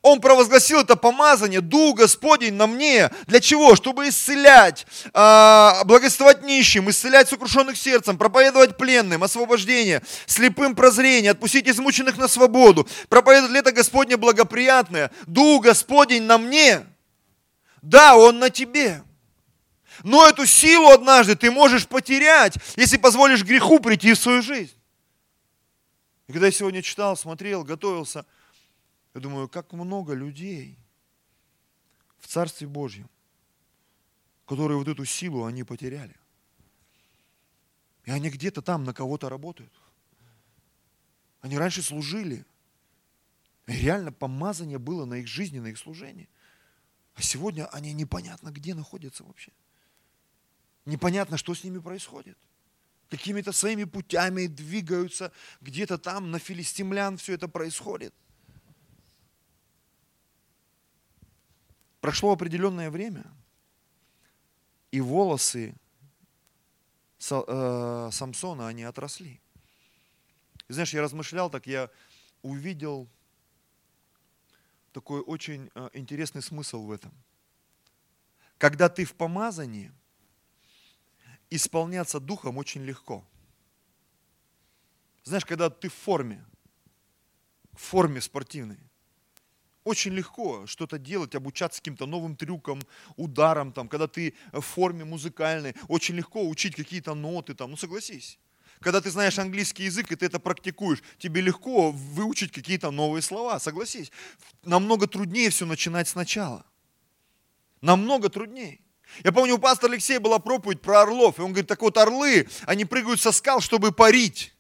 [0.00, 3.10] Он провозгласил это помазание, Дух Господень на мне.
[3.26, 3.76] Для чего?
[3.76, 12.16] Чтобы исцелять, а, благословать нищим, исцелять сокрушенных сердцем, проповедовать пленным, освобождение, слепым прозрение, отпустить измученных
[12.16, 15.10] на свободу, проповедовать лето Господне благоприятное.
[15.26, 16.86] Дух Господень на мне.
[17.82, 19.02] Да, Он на тебе.
[20.02, 24.72] Но эту силу однажды ты можешь потерять, если позволишь греху прийти в свою жизнь.
[26.28, 28.24] И когда я сегодня читал, смотрел, готовился–
[29.14, 30.78] я думаю, как много людей
[32.18, 33.08] в Царстве Божьем,
[34.46, 36.16] которые вот эту силу они потеряли.
[38.04, 39.72] И они где-то там на кого-то работают.
[41.40, 42.44] Они раньше служили.
[43.66, 46.28] И реально помазание было на их жизни, на их служении.
[47.14, 49.52] А сегодня они непонятно где находятся вообще.
[50.84, 52.36] Непонятно, что с ними происходит.
[53.08, 58.14] Какими-то своими путями двигаются, где-то там на филистимлян все это происходит.
[62.02, 63.24] Прошло определенное время,
[64.90, 65.72] и волосы
[67.30, 69.40] э, Самсона, они отросли.
[70.66, 71.88] И знаешь, я размышлял так, я
[72.42, 73.08] увидел
[74.90, 77.12] такой очень э, интересный смысл в этом.
[78.58, 79.92] Когда ты в помазании,
[81.50, 83.24] исполняться духом очень легко.
[85.22, 86.44] Знаешь, когда ты в форме,
[87.74, 88.80] в форме спортивной,
[89.84, 92.80] очень легко что-то делать, обучаться каким-то новым трюкам,
[93.16, 98.38] ударам, там, когда ты в форме музыкальной, очень легко учить какие-то ноты, там, ну согласись.
[98.80, 103.58] Когда ты знаешь английский язык и ты это практикуешь, тебе легко выучить какие-то новые слова,
[103.60, 104.10] согласись.
[104.64, 106.66] Намного труднее все начинать сначала.
[107.80, 108.80] Намного труднее.
[109.24, 112.48] Я помню, у пастора Алексея была проповедь про орлов, и он говорит, так вот орлы,
[112.62, 114.54] они прыгают со скал, чтобы парить.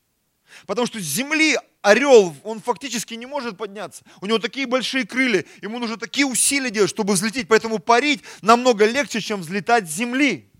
[0.66, 4.04] Потому что с земли орел, он фактически не может подняться.
[4.20, 7.48] У него такие большие крылья, ему нужно такие усилия делать, чтобы взлететь.
[7.48, 10.50] Поэтому парить намного легче, чем взлетать с земли.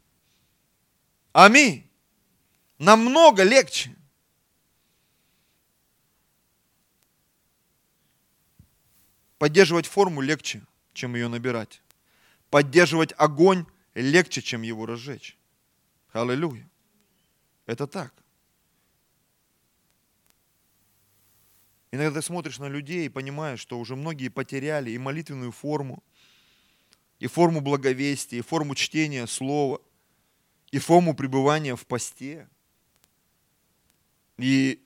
[1.32, 1.88] Аминь.
[2.78, 3.94] Намного легче.
[9.38, 11.82] Поддерживать форму легче, чем ее набирать.
[12.50, 15.36] Поддерживать огонь легче, чем его разжечь.
[16.12, 16.68] Аллилуйя.
[17.66, 18.12] Это так.
[21.92, 26.02] Иногда смотришь на людей и понимаешь, что уже многие потеряли и молитвенную форму,
[27.18, 29.80] и форму благовестия, и форму чтения слова,
[30.70, 32.48] и форму пребывания в посте.
[34.38, 34.82] И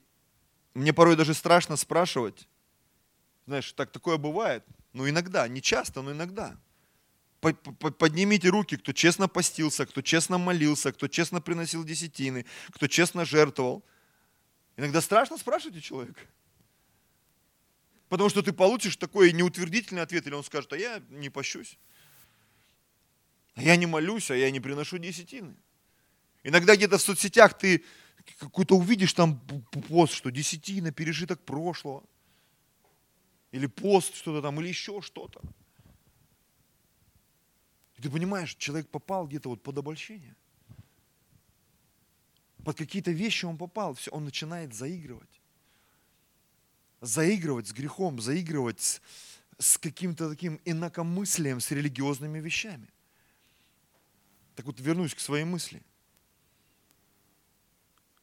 [0.73, 2.49] мне порой даже страшно спрашивать,
[3.45, 6.59] знаешь, так такое бывает, но иногда, не часто, но иногда.
[7.39, 13.85] Поднимите руки, кто честно постился, кто честно молился, кто честно приносил десятины, кто честно жертвовал.
[14.75, 16.19] Иногда страшно спрашивать у человека.
[18.09, 21.77] Потому что ты получишь такой неутвердительный ответ, или он скажет, а я не пощусь.
[23.55, 25.55] А я не молюсь, а я не приношу десятины.
[26.43, 27.83] Иногда где-то в соцсетях ты
[28.39, 29.39] какой-то увидишь там
[29.89, 32.03] пост, что десятина, пережиток прошлого.
[33.51, 35.41] Или пост что-то там, или еще что-то.
[37.97, 40.35] И ты понимаешь, человек попал где-то вот под обольщение.
[42.63, 45.36] Под какие-то вещи он попал, все, он начинает заигрывать
[47.01, 49.01] заигрывать с грехом, заигрывать с,
[49.59, 52.87] с каким-то таким инакомыслием, с религиозными вещами.
[54.55, 55.81] Так вот, вернусь к своей мысли.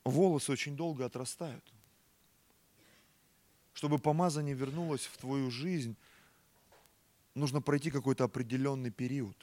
[0.04, 1.64] Волосы очень долго отрастают.
[3.72, 5.96] Чтобы помазание вернулось в твою жизнь,
[7.34, 9.36] нужно пройти какой-то определенный период.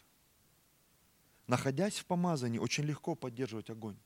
[1.48, 3.98] Находясь в помазании, очень легко поддерживать огонь.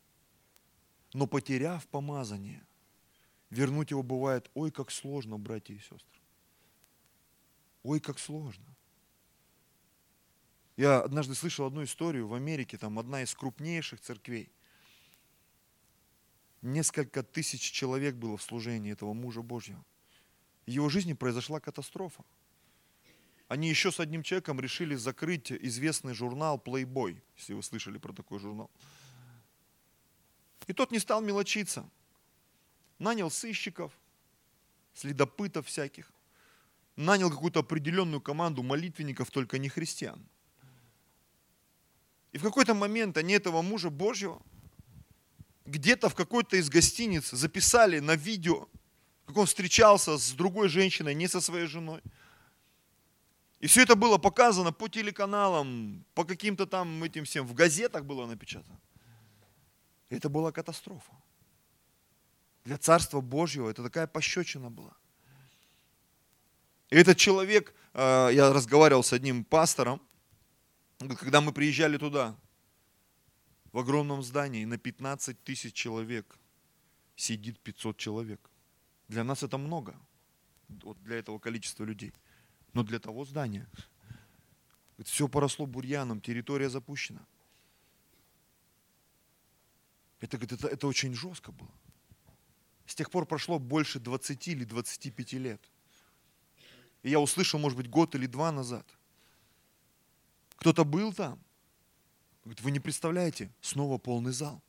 [1.13, 2.65] Но потеряв помазание–
[3.49, 6.21] Вернуть его бывает, ой, как сложно, братья и сестры.
[7.84, 8.65] Ой, как сложно.
[10.77, 14.51] Я однажды слышал одну историю в Америке, там одна из крупнейших церквей.
[16.62, 19.86] Несколько тысяч человек было в служении этого мужа Божьего.
[20.65, 22.25] В его жизни произошла катастрофа.
[23.47, 28.39] Они еще с одним человеком решили закрыть известный журнал Playboy, если вы слышали про такой
[28.39, 28.71] журнал.
[30.65, 31.88] И тот не стал мелочиться
[32.99, 33.91] нанял сыщиков,
[34.93, 36.12] следопытов всяких,
[36.95, 40.25] нанял какую-то определенную команду молитвенников, только не христиан.
[42.31, 44.41] И в какой-то момент они этого мужа Божьего
[45.65, 48.67] где-то в какой-то из гостиниц записали на видео,
[49.25, 52.02] как он встречался с другой женщиной, не со своей женой.
[53.60, 58.27] И все это было показано по телеканалам, по каким-то там этим всем, в газетах было
[58.27, 58.79] напечатано.
[60.10, 61.12] Это была катастрофа
[62.65, 64.97] для Царства Божьего это такая пощечина была.
[66.89, 70.01] И этот человек, э, я разговаривал с одним пастором,
[71.19, 72.35] когда мы приезжали туда,
[73.71, 76.39] в огромном здании на 15 тысяч человек
[77.15, 78.49] сидит 500 человек.
[79.07, 79.95] Для нас это много,
[80.67, 82.13] вот для этого количества людей.
[82.73, 83.67] Но для того здания
[85.03, 87.25] все поросло бурьяном, территория запущена.
[90.19, 91.71] Это, это, это очень жестко было.
[92.86, 95.62] С тех пор прошло больше 20 или 25 лет.
[97.04, 98.86] И я услышал, может быть, год или два назад.
[100.58, 101.40] Кто-то был там.
[102.44, 104.62] Говорит, вы не представляете, снова полный зал.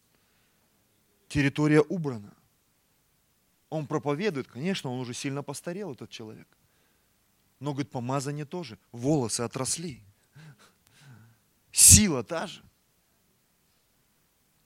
[1.29, 2.35] Территория убрана.
[3.69, 6.49] Он проповедует, конечно, он уже сильно постарел, этот человек.
[7.61, 8.79] Но, говорит, помазание тоже.
[8.93, 10.03] Волосы отросли.
[11.73, 12.63] Сила та же.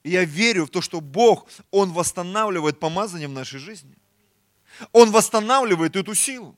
[0.03, 3.95] И я верю в то, что Бог, Он восстанавливает помазание в нашей жизни.
[4.93, 6.57] Он восстанавливает эту силу.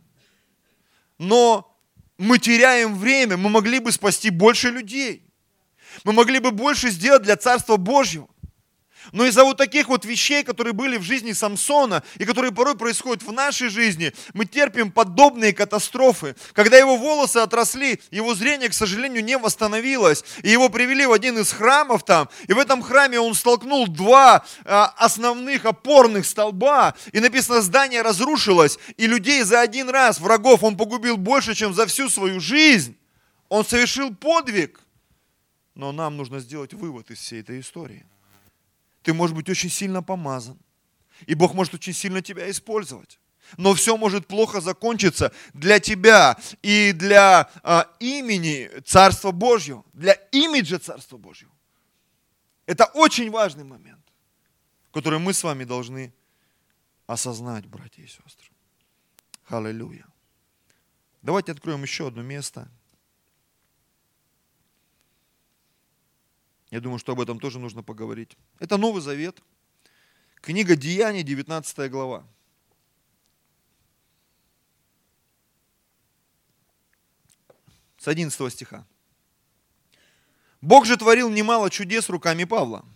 [1.18, 1.76] Но
[2.18, 5.24] мы теряем время, мы могли бы спасти больше людей.
[6.04, 8.28] Мы могли бы больше сделать для Царства Божьего.
[9.10, 13.22] Но из-за вот таких вот вещей, которые были в жизни Самсона и которые порой происходят
[13.22, 16.36] в нашей жизни, мы терпим подобные катастрофы.
[16.52, 20.24] Когда его волосы отросли, его зрение, к сожалению, не восстановилось.
[20.42, 22.28] И его привели в один из храмов там.
[22.46, 26.94] И в этом храме он столкнул два а, основных опорных столба.
[27.12, 28.78] И написано, здание разрушилось.
[28.96, 32.96] И людей за один раз, врагов, он погубил больше, чем за всю свою жизнь.
[33.48, 34.80] Он совершил подвиг.
[35.74, 38.06] Но нам нужно сделать вывод из всей этой истории.
[39.02, 40.58] Ты можешь быть очень сильно помазан.
[41.26, 43.18] И Бог может очень сильно тебя использовать.
[43.56, 50.78] Но все может плохо закончиться для тебя и для а, имени Царства Божьего, для имиджа
[50.78, 51.52] Царства Божьего.
[52.66, 54.00] Это очень важный момент,
[54.92, 56.14] который мы с вами должны
[57.06, 58.50] осознать, братья и сестры.
[59.48, 60.06] Аллилуйя.
[61.20, 62.70] Давайте откроем еще одно место–
[66.72, 68.34] Я думаю, что об этом тоже нужно поговорить.
[68.58, 69.42] Это Новый Завет.
[70.40, 72.26] Книга Деяний, 19 глава.
[77.98, 78.86] С 11 стиха.
[80.62, 82.86] Бог же творил немало чудес руками Павла.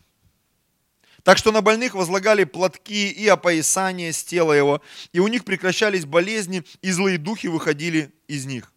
[1.22, 4.80] Так что на больных возлагали платки и опоясания с тела его,
[5.12, 8.72] и у них прекращались болезни, и злые духи выходили из них.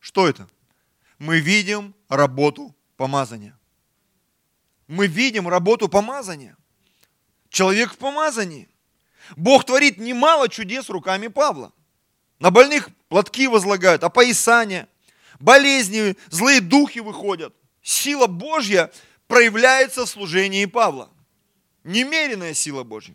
[0.00, 0.50] Что это?
[1.18, 3.58] Мы видим работу помазания
[4.86, 6.56] мы видим работу помазания.
[7.48, 8.68] Человек в помазании.
[9.36, 11.72] Бог творит немало чудес руками Павла.
[12.38, 14.88] На больных платки возлагают, опоясания,
[15.38, 17.54] болезни, злые духи выходят.
[17.82, 18.90] Сила Божья
[19.26, 21.10] проявляется в служении Павла.
[21.84, 23.14] Немеренная сила Божья.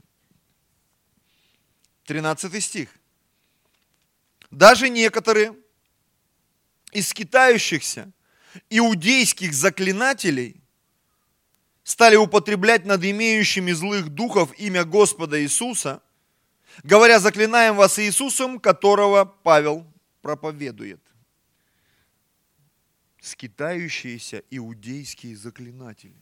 [2.05, 2.89] 13 стих.
[4.51, 5.55] Даже некоторые
[6.91, 8.11] из скитающихся
[8.69, 10.59] иудейских заклинателей
[11.89, 16.03] стали употреблять над имеющими злых духов имя Господа Иисуса,
[16.83, 21.01] говоря, заклинаем вас Иисусом, которого Павел проповедует.
[23.19, 26.15] Скитающиеся иудейские заклинатели.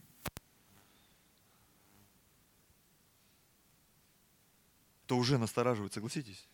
[5.04, 6.48] Это уже настораживает, согласитесь?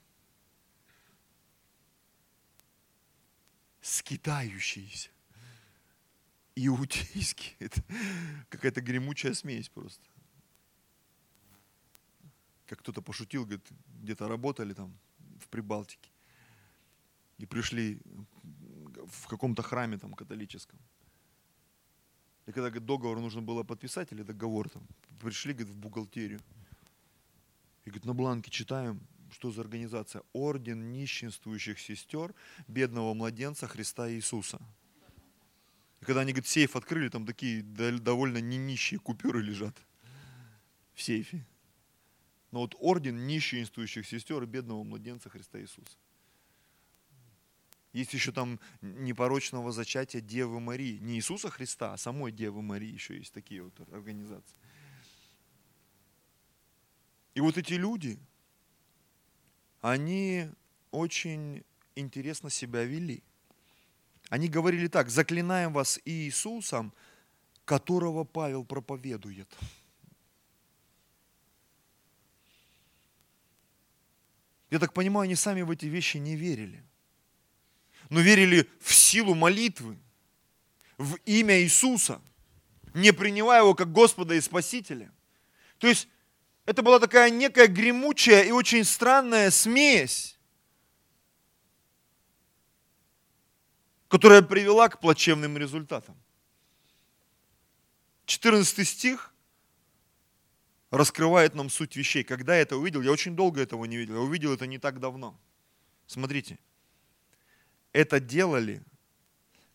[3.80, 5.13] Скитающиеся
[6.56, 7.56] иудейский.
[7.60, 7.84] Это
[8.50, 10.04] какая-то гремучая смесь просто.
[12.66, 13.68] Как кто-то пошутил, говорит,
[14.02, 14.98] где-то работали там
[15.40, 16.10] в Прибалтике.
[17.38, 18.00] И пришли
[19.06, 20.80] в каком-то храме там католическом.
[22.46, 24.86] И когда говорит, договор нужно было подписать, или договор там,
[25.20, 26.42] пришли говорит, в бухгалтерию.
[27.86, 29.00] И говорит, на бланке читаем,
[29.32, 30.24] что за организация?
[30.34, 32.34] Орден нищенствующих сестер
[32.68, 34.60] бедного младенца Христа Иисуса.
[36.04, 39.74] И когда они, говорит, сейф открыли, там такие довольно не нищие купюры лежат
[40.94, 41.46] в сейфе.
[42.52, 45.96] Но вот орден нищенствующих сестер и бедного младенца Христа Иисуса.
[47.94, 50.98] Есть еще там непорочного зачатия Девы Марии.
[50.98, 54.58] Не Иисуса Христа, а самой Девы Марии еще есть такие вот организации.
[57.34, 58.20] И вот эти люди,
[59.80, 60.50] они
[60.92, 61.64] очень
[61.96, 63.24] интересно себя вели.
[64.34, 66.92] Они говорили так, заклинаем вас Иисусом,
[67.66, 69.48] которого Павел проповедует.
[74.72, 76.84] Я так понимаю, они сами в эти вещи не верили.
[78.10, 80.00] Но верили в силу молитвы,
[80.98, 82.20] в имя Иисуса,
[82.96, 85.14] не принимая его как Господа и Спасителя.
[85.78, 86.08] То есть
[86.66, 90.33] это была такая некая гремучая и очень странная смесь
[94.14, 96.16] которая привела к плачевным результатам.
[98.28, 99.34] 14 стих
[100.92, 102.24] раскрывает нам суть вещей.
[102.24, 105.00] Когда я это увидел, я очень долго этого не видел, я увидел это не так
[105.00, 105.36] давно.
[106.06, 106.60] Смотрите,
[107.92, 108.84] это делали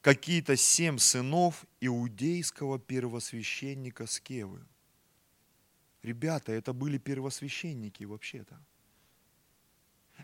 [0.02, 4.64] какие-то семь сынов иудейского первосвященника Скевы.
[6.00, 8.56] Ребята, это были первосвященники вообще-то.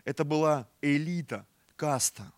[0.05, 1.45] Это была элита,
[1.75, 2.31] каста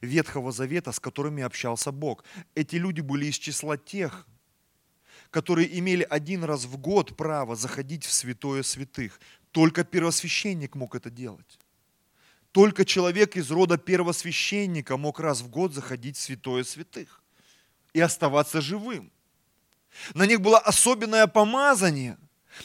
[0.00, 2.24] Ветхого Завета, с которыми общался Бог.
[2.54, 4.26] Эти люди были из числа тех,
[5.30, 9.20] которые имели один раз в год право заходить в святое святых.
[9.50, 11.58] Только первосвященник мог это делать.
[12.52, 17.22] Только человек из рода первосвященника мог раз в год заходить в святое святых
[17.92, 19.10] и оставаться живым.
[20.14, 22.16] На них было особенное помазание.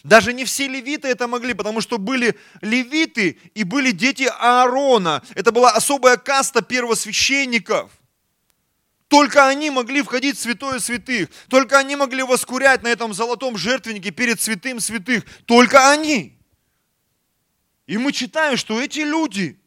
[0.04, 5.24] Даже не все левиты это могли, потому что были левиты и были дети Аарона.
[5.36, 7.92] Это была особая каста первосвященников.
[9.08, 11.30] Только они могли входить в святое святых.
[11.50, 15.26] Только они могли воскурять на этом золотом жертвеннике перед святым святых.
[15.46, 16.38] Только они.
[17.88, 19.60] И мы читаем, что эти люди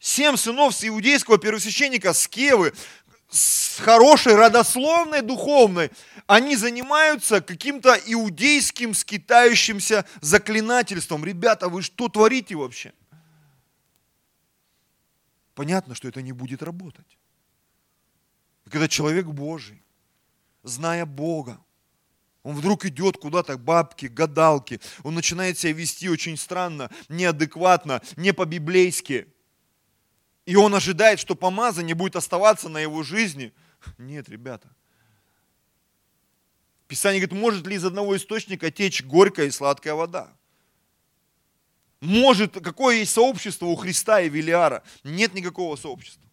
[0.00, 2.72] Семь сынов с иудейского первосвященника Скевы,
[3.28, 5.90] с хорошей, родословной, духовной,
[6.26, 11.24] они занимаются каким-то иудейским, скитающимся заклинательством.
[11.24, 12.92] Ребята, вы что творите вообще?
[15.54, 17.18] Понятно, что это не будет работать.
[18.64, 19.82] Когда человек Божий,
[20.62, 21.58] зная Бога,
[22.42, 29.28] он вдруг идет куда-то, бабки, гадалки, он начинает себя вести очень странно, неадекватно, не по-библейски–
[30.48, 33.52] и он ожидает, что помазание будет оставаться на его жизни.
[33.98, 34.74] Нет, ребята.
[36.86, 40.32] Писание говорит, может ли из одного источника течь горькая и сладкая вода?
[42.00, 44.82] Может, какое есть сообщество у Христа и Велиара?
[45.04, 46.24] Нет никакого сообщества.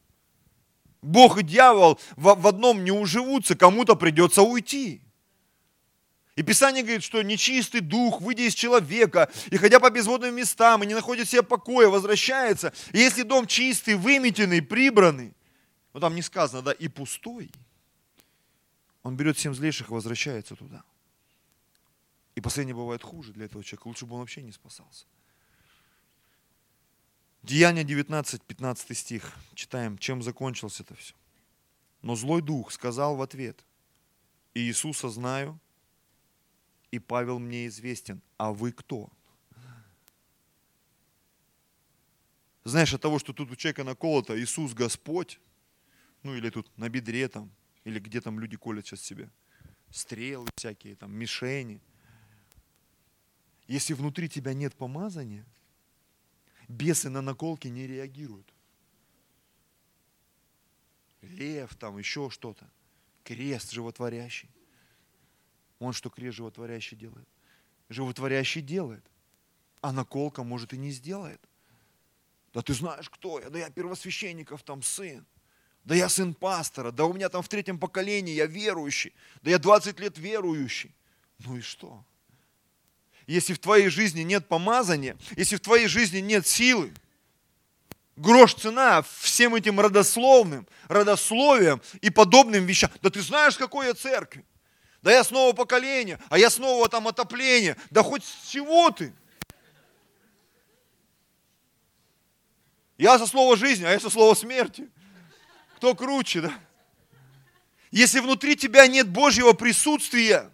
[1.01, 5.01] Бог и дьявол в, в одном не уживутся, кому-то придется уйти.
[6.35, 10.87] И Писание говорит, что нечистый дух, выйдя из человека и ходя по безводным местам, и
[10.87, 12.73] не находит себе покоя, возвращается.
[12.91, 15.33] И если дом чистый, выметенный, прибранный,
[15.93, 17.49] ну там не сказано, да, и пустой,
[19.01, 20.83] он берет семь злейших и возвращается туда.
[22.35, 23.87] И последнее бывает хуже для этого человека.
[23.87, 25.05] Лучше бы он вообще не спасался.
[27.43, 29.31] Деяние 19, 15 стих.
[29.53, 31.13] Читаем, чем закончилось это все.
[32.01, 33.63] Но злой дух сказал в ответ,
[34.53, 35.59] Иисуса знаю,
[36.95, 38.21] и Павел мне известен.
[38.37, 39.11] А вы кто?
[42.63, 45.39] Знаешь, от того, что тут у человека наколото Иисус Господь,
[46.23, 47.51] ну или тут на бедре там,
[47.83, 49.29] или где там люди колят сейчас себе,
[49.91, 51.81] стрелы всякие, там, мишени.
[53.67, 55.45] Если внутри тебя нет помазания,
[56.67, 58.51] бесы на наколки не реагируют.
[61.21, 62.71] Лев там, еще что-то.
[63.23, 64.54] Крест животворящий.
[65.79, 67.27] Он что крест животворящий делает?
[67.89, 69.03] Животворящий делает.
[69.81, 71.41] А наколка, может, и не сделает.
[72.53, 73.49] Да ты знаешь, кто я?
[73.49, 75.25] Да я первосвященников там сын.
[75.83, 76.91] Да я сын пастора.
[76.91, 79.13] Да у меня там в третьем поколении я верующий.
[79.41, 80.95] Да я 20 лет верующий.
[81.39, 82.03] Ну и что?
[83.27, 86.93] Если в твоей жизни нет помазания, если в твоей жизни нет силы,
[88.15, 92.89] грош цена всем этим родословным, родословиям и подобным вещам.
[93.01, 94.45] Да ты знаешь, какой я церкви?
[95.05, 97.77] Да я снова поколение, а я снова там отопление.
[97.91, 99.13] Да хоть с чего ты?
[102.97, 104.89] Я со слова жизни, а я со слова смерти.
[105.75, 106.59] Кто круче, да?
[107.91, 110.49] Если внутри тебя нет Божьего присутствия,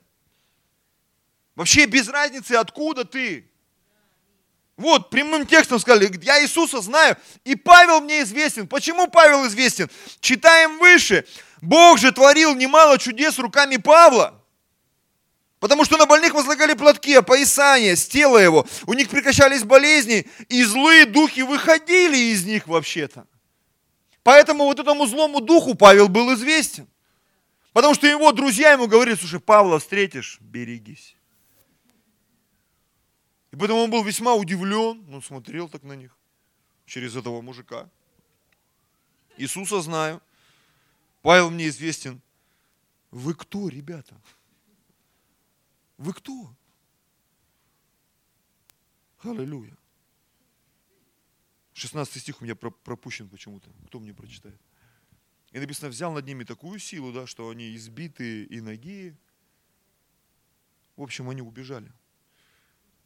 [1.55, 3.49] вообще без разницы, откуда ты.
[4.75, 8.67] Вот, прямым текстом сказали, я Иисуса знаю, и Павел мне известен.
[8.67, 9.89] Почему Павел известен?
[10.19, 11.25] Читаем выше.
[11.61, 14.40] Бог же творил немало чудес руками Павла.
[15.61, 18.67] Потому что на больных возлагали платки, опоясания с тела его.
[18.87, 23.27] У них прекращались болезни, и злые духи выходили из них вообще-то.
[24.23, 26.87] Поэтому вот этому злому духу Павел был известен.
[27.73, 31.15] Потому что его друзья ему говорили, слушай, Павла встретишь, берегись.
[33.51, 36.17] И поэтому он был весьма удивлен, он смотрел так на них,
[36.87, 37.87] через этого мужика.
[39.37, 40.23] Иисуса знаю,
[41.21, 42.19] Павел мне известен.
[43.11, 44.15] Вы кто, ребята?
[46.01, 46.55] Вы кто?
[49.19, 49.77] Аллилуйя.
[51.73, 53.69] 16 стих у меня пропущен почему-то.
[53.85, 54.59] Кто мне прочитает?
[55.51, 59.15] И написано, взял над ними такую силу, да, что они избитые и ноги.
[60.95, 61.93] В общем, они убежали.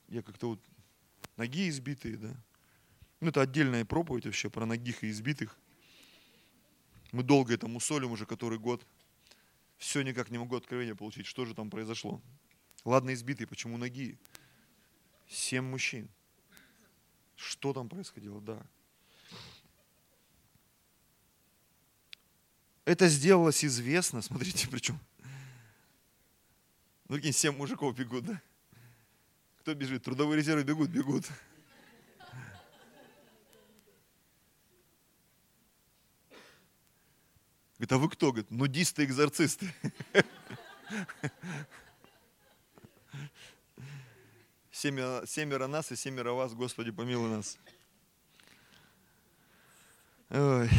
[0.08, 0.62] Я как-то вот
[1.36, 2.34] ноги избитые, да.
[3.20, 5.60] Ну, это отдельная проповедь вообще про ногих и избитых.
[7.12, 8.88] Мы долго это мусолим уже который год.
[9.76, 12.22] Все никак не могу откровения получить, что же там произошло.
[12.86, 14.18] Ладно, избитый, почему ноги?
[15.28, 16.08] Семь мужчин.
[17.36, 18.40] Что там происходило?
[18.40, 18.64] Да.
[22.86, 25.00] Это сделалось известно, смотрите, причем.
[27.08, 28.42] Ну, какие семь мужиков бегут, да?
[29.62, 30.04] Кто бежит?
[30.04, 31.26] Трудовые резервы бегут, бегут.
[37.78, 38.32] Говорит, а вы кто?
[38.32, 39.74] Говорит, нудисты-экзорцисты.
[44.76, 47.58] Семеро, семеро нас и семеро вас, Господи, помилуй нас.
[50.30, 50.70] Ой.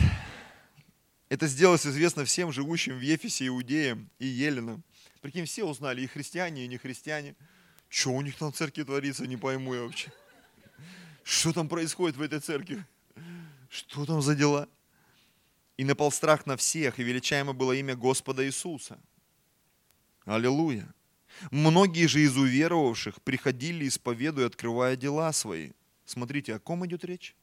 [1.30, 4.84] Это сделалось известно всем живущим в Ефесе, Иудеям и Еленам.
[5.22, 7.34] Прикинь, все узнали, и христиане, и не христиане.
[7.88, 10.12] Что у них там в церкви творится, не пойму я вообще.
[11.24, 12.84] Что там происходит в этой церкви?
[13.70, 14.68] Что там за дела?
[15.78, 18.98] И напал страх на всех, и величаемо было имя Господа Иисуса.
[20.26, 20.86] Аллилуйя.
[21.50, 25.72] Многие же из уверовавших приходили, исповедуя, открывая дела свои.
[26.04, 27.34] Смотрите, о ком идет речь?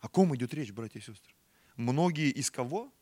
[0.00, 1.34] О ком идет речь, братья и сестры?
[1.76, 2.92] Многие из кого?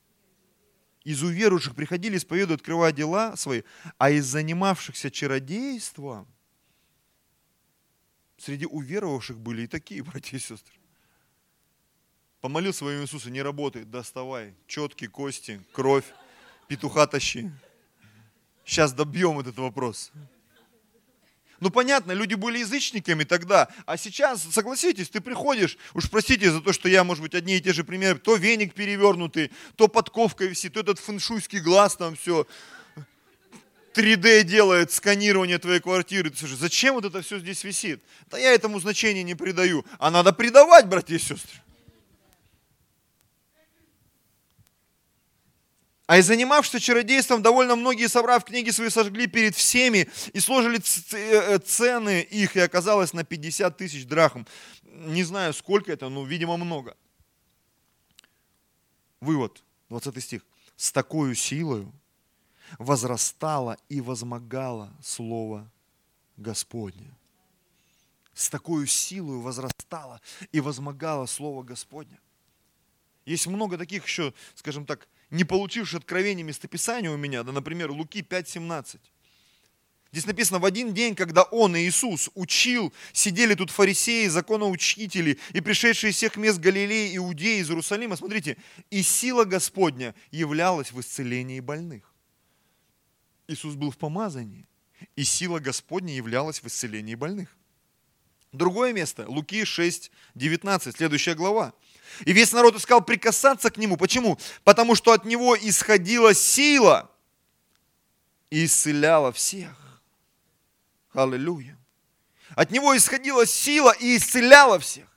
[1.05, 3.63] Из уверовавших приходили, исповедуя, открывая дела свои,
[3.99, 6.29] а из занимавшихся чародейством
[8.39, 10.75] среди уверовавших были и такие, братья и сестры.
[12.41, 16.07] Помолил своего Иисуса, не работает, доставай, четкие кости, кровь,
[16.67, 17.51] петуха тащи.
[18.65, 20.13] Сейчас добьем этот вопрос.
[21.61, 26.73] Ну понятно, люди были язычниками тогда, а сейчас, согласитесь, ты приходишь, уж простите за то,
[26.73, 30.73] что я, может быть, одни и те же примеры, то веник перевернутый, то подковка висит,
[30.73, 32.49] то этот фэншуйский глаз там все,
[33.95, 36.31] 3D делает сканирование твоей квартиры.
[36.31, 38.03] Ты слушай, зачем вот это все здесь висит?
[38.31, 39.85] Да я этому значения не придаю.
[39.99, 41.61] А надо придавать, братья и сестры.
[46.07, 50.81] А и занимавшись чародейством, довольно многие, собрав книги свои, сожгли перед всеми и сложили
[51.13, 54.45] э, цены их, и оказалось на 50 тысяч драхм.
[54.83, 56.97] Не знаю, сколько это, но, видимо, много.
[59.21, 60.43] Вывод, 20 стих.
[60.77, 61.93] «С такой силою
[62.79, 65.71] возрастало и возмогало Слово
[66.37, 67.15] Господне».
[68.35, 72.19] С такой силой возрастало и возмогало Слово Господне.
[73.25, 78.21] Есть много таких еще, скажем так, не получивший откровение местописания у меня, да, например, Луки
[78.21, 79.01] 5.17.
[80.13, 86.11] Здесь написано, в один день, когда Он, Иисус, учил, сидели тут фарисеи, законоучители и пришедшие
[86.11, 88.17] из всех мест Галилеи, Иудеи, из Иерусалима.
[88.17, 88.59] Смотрите,
[88.91, 92.13] и сила Господня являлась в исцелении больных.
[93.49, 94.69] Иисус был в помазании,
[95.17, 97.57] и сила Господня являлась в исцелении больных.
[98.53, 101.73] Другое место, Луки 6, 19, следующая глава.
[102.25, 103.97] И весь народ искал прикасаться к нему.
[103.97, 104.39] Почему?
[104.65, 107.11] Потому что от него исходила сила
[108.51, 110.01] и исцеляла всех.
[111.13, 111.79] Аллилуйя.
[112.55, 115.09] От него исходила сила и исцеляла всех.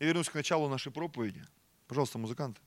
[0.00, 1.44] Я вернусь к началу нашей проповеди.
[1.86, 2.60] Пожалуйста, музыканты.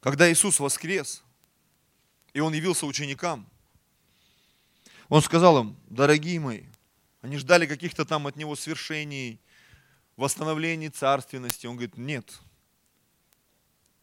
[0.00, 1.22] Когда Иисус воскрес,
[2.32, 3.48] и Он явился ученикам,
[5.08, 6.64] Он сказал им, дорогие мои,
[7.22, 9.40] они ждали каких-то там от Него свершений,
[10.20, 11.66] восстановлении царственности.
[11.66, 12.38] Он говорит, нет.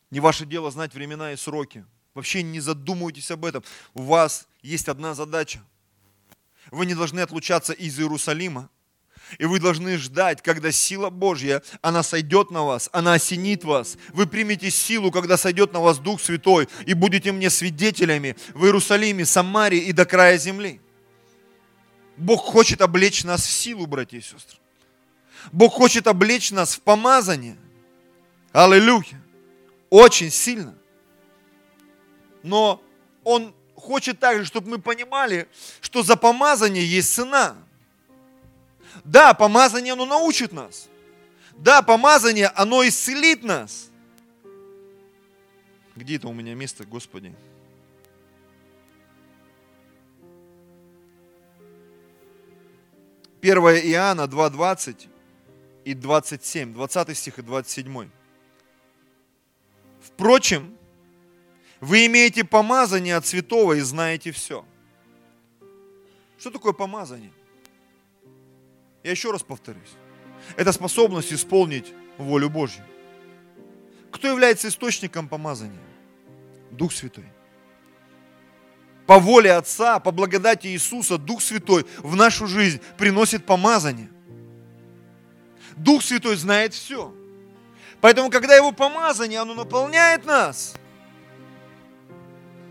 [0.09, 1.85] Не ваше дело знать времена и сроки.
[2.13, 3.63] Вообще не задумывайтесь об этом.
[3.93, 5.61] У вас есть одна задача.
[6.71, 8.69] Вы не должны отлучаться из Иерусалима.
[9.39, 13.97] И вы должны ждать, когда сила Божья, она сойдет на вас, она осенит вас.
[14.13, 19.25] Вы примете силу, когда сойдет на вас Дух Святой, и будете мне свидетелями в Иерусалиме,
[19.25, 20.79] Самарии и до края земли.
[22.15, 24.59] Бог хочет облечь нас в силу, братья и сестры.
[25.51, 27.57] Бог хочет облечь нас в помазание.
[28.51, 29.21] Аллилуйя.
[29.89, 30.75] Очень сильно.
[32.43, 32.81] Но
[33.23, 35.47] Он хочет также, чтобы мы понимали,
[35.81, 37.55] что за помазание есть цена.
[39.03, 40.87] Да, помазание, оно научит нас.
[41.57, 43.89] Да, помазание, оно исцелит нас.
[45.95, 47.33] Где это у меня место, Господи?
[53.41, 55.07] 1 Иоанна 2.20
[55.87, 58.09] и 27, 20 стих и 27.
[60.01, 60.77] Впрочем,
[61.79, 64.65] вы имеете помазание от святого и знаете все.
[66.37, 67.31] Что такое помазание?
[69.01, 69.93] Я еще раз повторюсь.
[70.57, 72.83] Это способность исполнить волю Божью.
[74.11, 75.79] Кто является источником помазания?
[76.71, 77.23] Дух Святой
[79.05, 84.09] по воле Отца, по благодати Иисуса, Дух Святой в нашу жизнь приносит помазание.
[85.77, 87.13] Дух Святой знает все.
[88.01, 90.75] Поэтому, когда Его помазание, оно наполняет нас,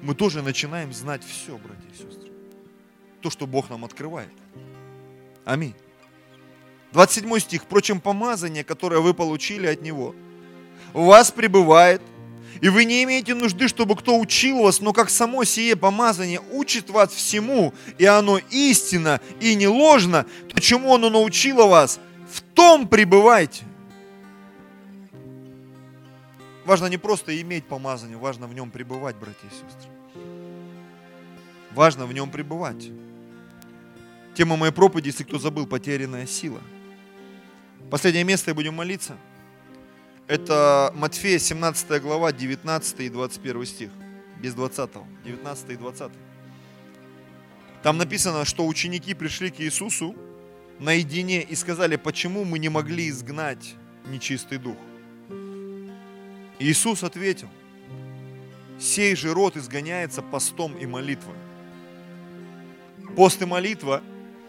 [0.02, 2.30] мы тоже начинаем знать все, братья и сестры.
[3.22, 4.30] То, что Бог нам открывает.
[5.44, 5.74] Аминь.
[6.92, 7.62] 27 стих.
[7.62, 10.14] Впрочем, помазание, которое вы получили от Него,
[10.94, 12.00] у вас пребывает,
[12.60, 16.88] и вы не имеете нужды, чтобы кто учил вас, но как само сие помазание учит
[16.88, 22.00] вас всему, и оно истинно и не ложно, то чему оно научило вас,
[22.36, 23.64] в том пребывайте.
[26.66, 29.90] Важно не просто иметь помазание, важно в нем пребывать, братья и сестры.
[31.72, 32.90] Важно в нем пребывать.
[34.34, 36.60] Тема моей проповеди, если кто забыл, потерянная сила.
[37.90, 39.16] Последнее место и будем молиться.
[40.26, 43.90] Это Матфея 17 глава, 19 и 21 стих.
[44.40, 44.90] Без 20.
[45.24, 46.12] 19 и 20.
[47.82, 50.14] Там написано, что ученики пришли к Иисусу
[50.78, 53.74] наедине и сказали, почему мы не могли изгнать
[54.06, 54.76] нечистый дух.
[56.58, 57.48] Иисус ответил,
[58.78, 61.34] сей же род изгоняется постом и молитвой.
[63.16, 64.02] Пост и молитва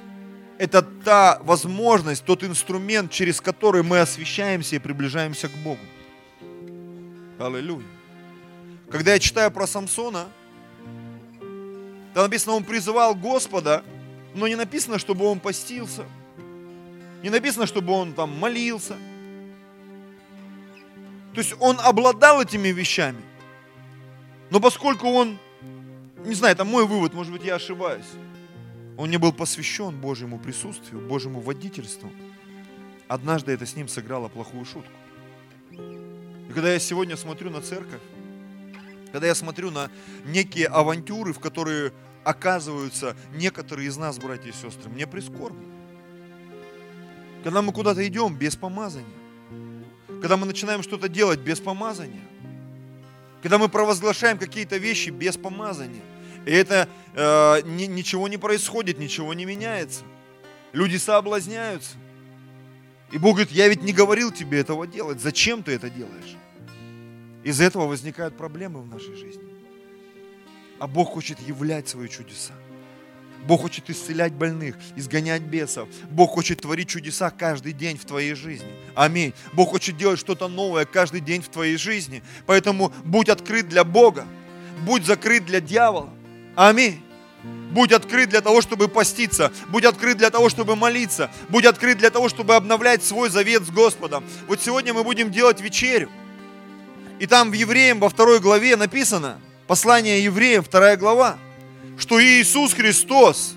[0.57, 5.81] –это та возможность, тот инструмент, через который мы освещаемся и приближаемся к Богу.
[7.39, 7.85] Аллилуйя.
[8.89, 10.27] Когда я читаю про Самсона,
[12.13, 13.83] там написано, он призывал Господа,
[14.33, 16.05] но не написано, чтобы он постился.
[17.23, 18.95] Не написано, чтобы он там молился.
[21.33, 23.21] То есть он обладал этими вещами.
[24.49, 25.37] Но поскольку он,
[26.25, 28.05] не знаю, это мой вывод, может быть, я ошибаюсь.
[28.97, 32.11] Он не был посвящен Божьему присутствию, Божьему водительству.
[33.07, 34.91] Однажды это с ним сыграло плохую шутку.
[35.71, 38.01] И когда я сегодня смотрю на церковь,
[39.11, 39.89] когда я смотрю на
[40.25, 41.93] некие авантюры, в которые
[42.23, 45.76] оказываются некоторые из нас, братья и сестры, мне прискорбно.
[47.43, 49.05] Когда мы куда-то идем без помазания,
[50.21, 52.23] когда мы начинаем что-то делать без помазания,
[53.41, 56.01] когда мы провозглашаем какие-то вещи без помазания–
[56.47, 60.03] и это э, ни, ничего не происходит, ничего не меняется.
[60.71, 61.97] Люди соблазняются.
[63.11, 65.19] И Бог говорит, я ведь не говорил тебе этого делать.
[65.19, 66.37] Зачем ты это делаешь?
[67.43, 69.43] Из этого возникают проблемы в нашей жизни.
[70.79, 72.53] А Бог хочет являть свои чудеса.
[73.47, 75.87] Бог хочет исцелять больных, изгонять бесов.
[76.09, 78.67] Бог хочет творить чудеса каждый день в твоей жизни.
[78.93, 79.33] Аминь.
[79.53, 82.21] Бог хочет делать что-то новое каждый день в твоей жизни.
[82.45, 84.27] Поэтому будь открыт для Бога.
[84.85, 86.09] Будь закрыт для дьявола.
[86.57, 87.01] Аминь.
[87.71, 89.53] Будь открыт для того, чтобы поститься.
[89.69, 91.31] Будь открыт для того, чтобы молиться.
[91.47, 94.25] Будь открыт для того, чтобы обновлять свой завет с Господом.
[94.49, 96.09] Вот сегодня мы будем делать вечерю.
[97.19, 101.37] И там в Евреям во второй главе написано, послание Евреям, вторая глава,
[101.97, 103.55] что Иисус Христос,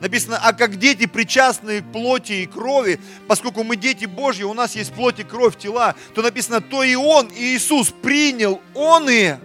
[0.00, 4.76] написано, а как дети, причастные к плоти и крови, поскольку мы дети Божьи, у нас
[4.76, 9.36] есть плоть и кровь, тела, то написано, то и Он, Иисус, принял Он и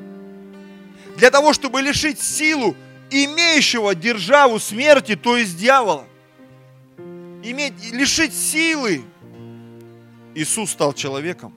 [1.17, 2.75] для того, чтобы лишить силу
[3.09, 6.05] имеющего державу смерти, то есть дьявола.
[7.43, 9.03] Иметь, лишить силы.
[10.33, 11.53] Иисус стал человеком,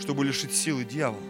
[0.00, 1.22] чтобы лишить силы дьявола.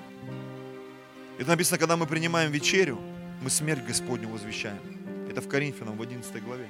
[1.38, 2.98] Это написано, когда мы принимаем вечерю,
[3.42, 4.78] мы смерть Господню возвещаем.
[5.28, 6.68] Это в Коринфянам в 11 главе.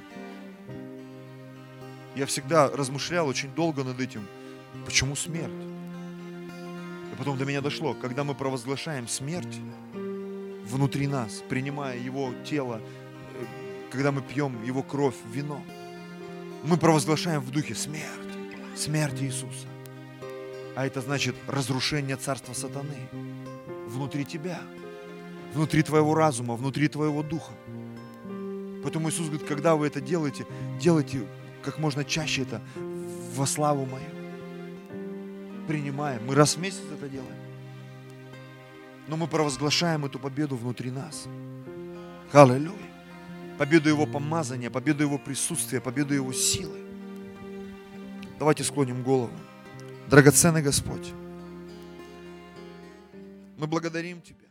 [2.17, 4.27] Я всегда размышлял очень долго над этим.
[4.87, 5.53] Почему смерть?
[7.13, 9.61] И потом до меня дошло, когда мы провозглашаем смерть,
[10.65, 13.45] внутри нас, принимая Его тело, э,
[13.91, 15.63] когда мы пьем Его кровь, вино.
[16.65, 18.07] Мы провозглашаем в духе смерть,
[18.75, 19.67] смерть Иисуса.
[20.75, 22.97] А это значит разрушение царства сатаны
[23.89, 24.63] внутри тебя,
[25.53, 27.53] внутри твоего разума, внутри твоего духа.
[28.83, 30.47] Поэтому Иисус говорит, когда вы это делаете,
[30.81, 31.23] делайте
[31.63, 32.61] как можно чаще это
[33.35, 35.67] во славу мою.
[35.69, 36.27] Принимаем.
[36.27, 37.43] Мы раз в месяц это делаем
[39.09, 41.27] но мы провозглашаем эту победу внутри нас.
[42.33, 42.73] Аллилуйя.
[43.59, 46.79] Победу Его помазания, победу Его присутствия, победу Его силы.
[48.39, 49.35] Давайте склоним голову.
[50.09, 51.13] Драгоценный Господь,
[53.59, 54.42] мы благодарим Тебя.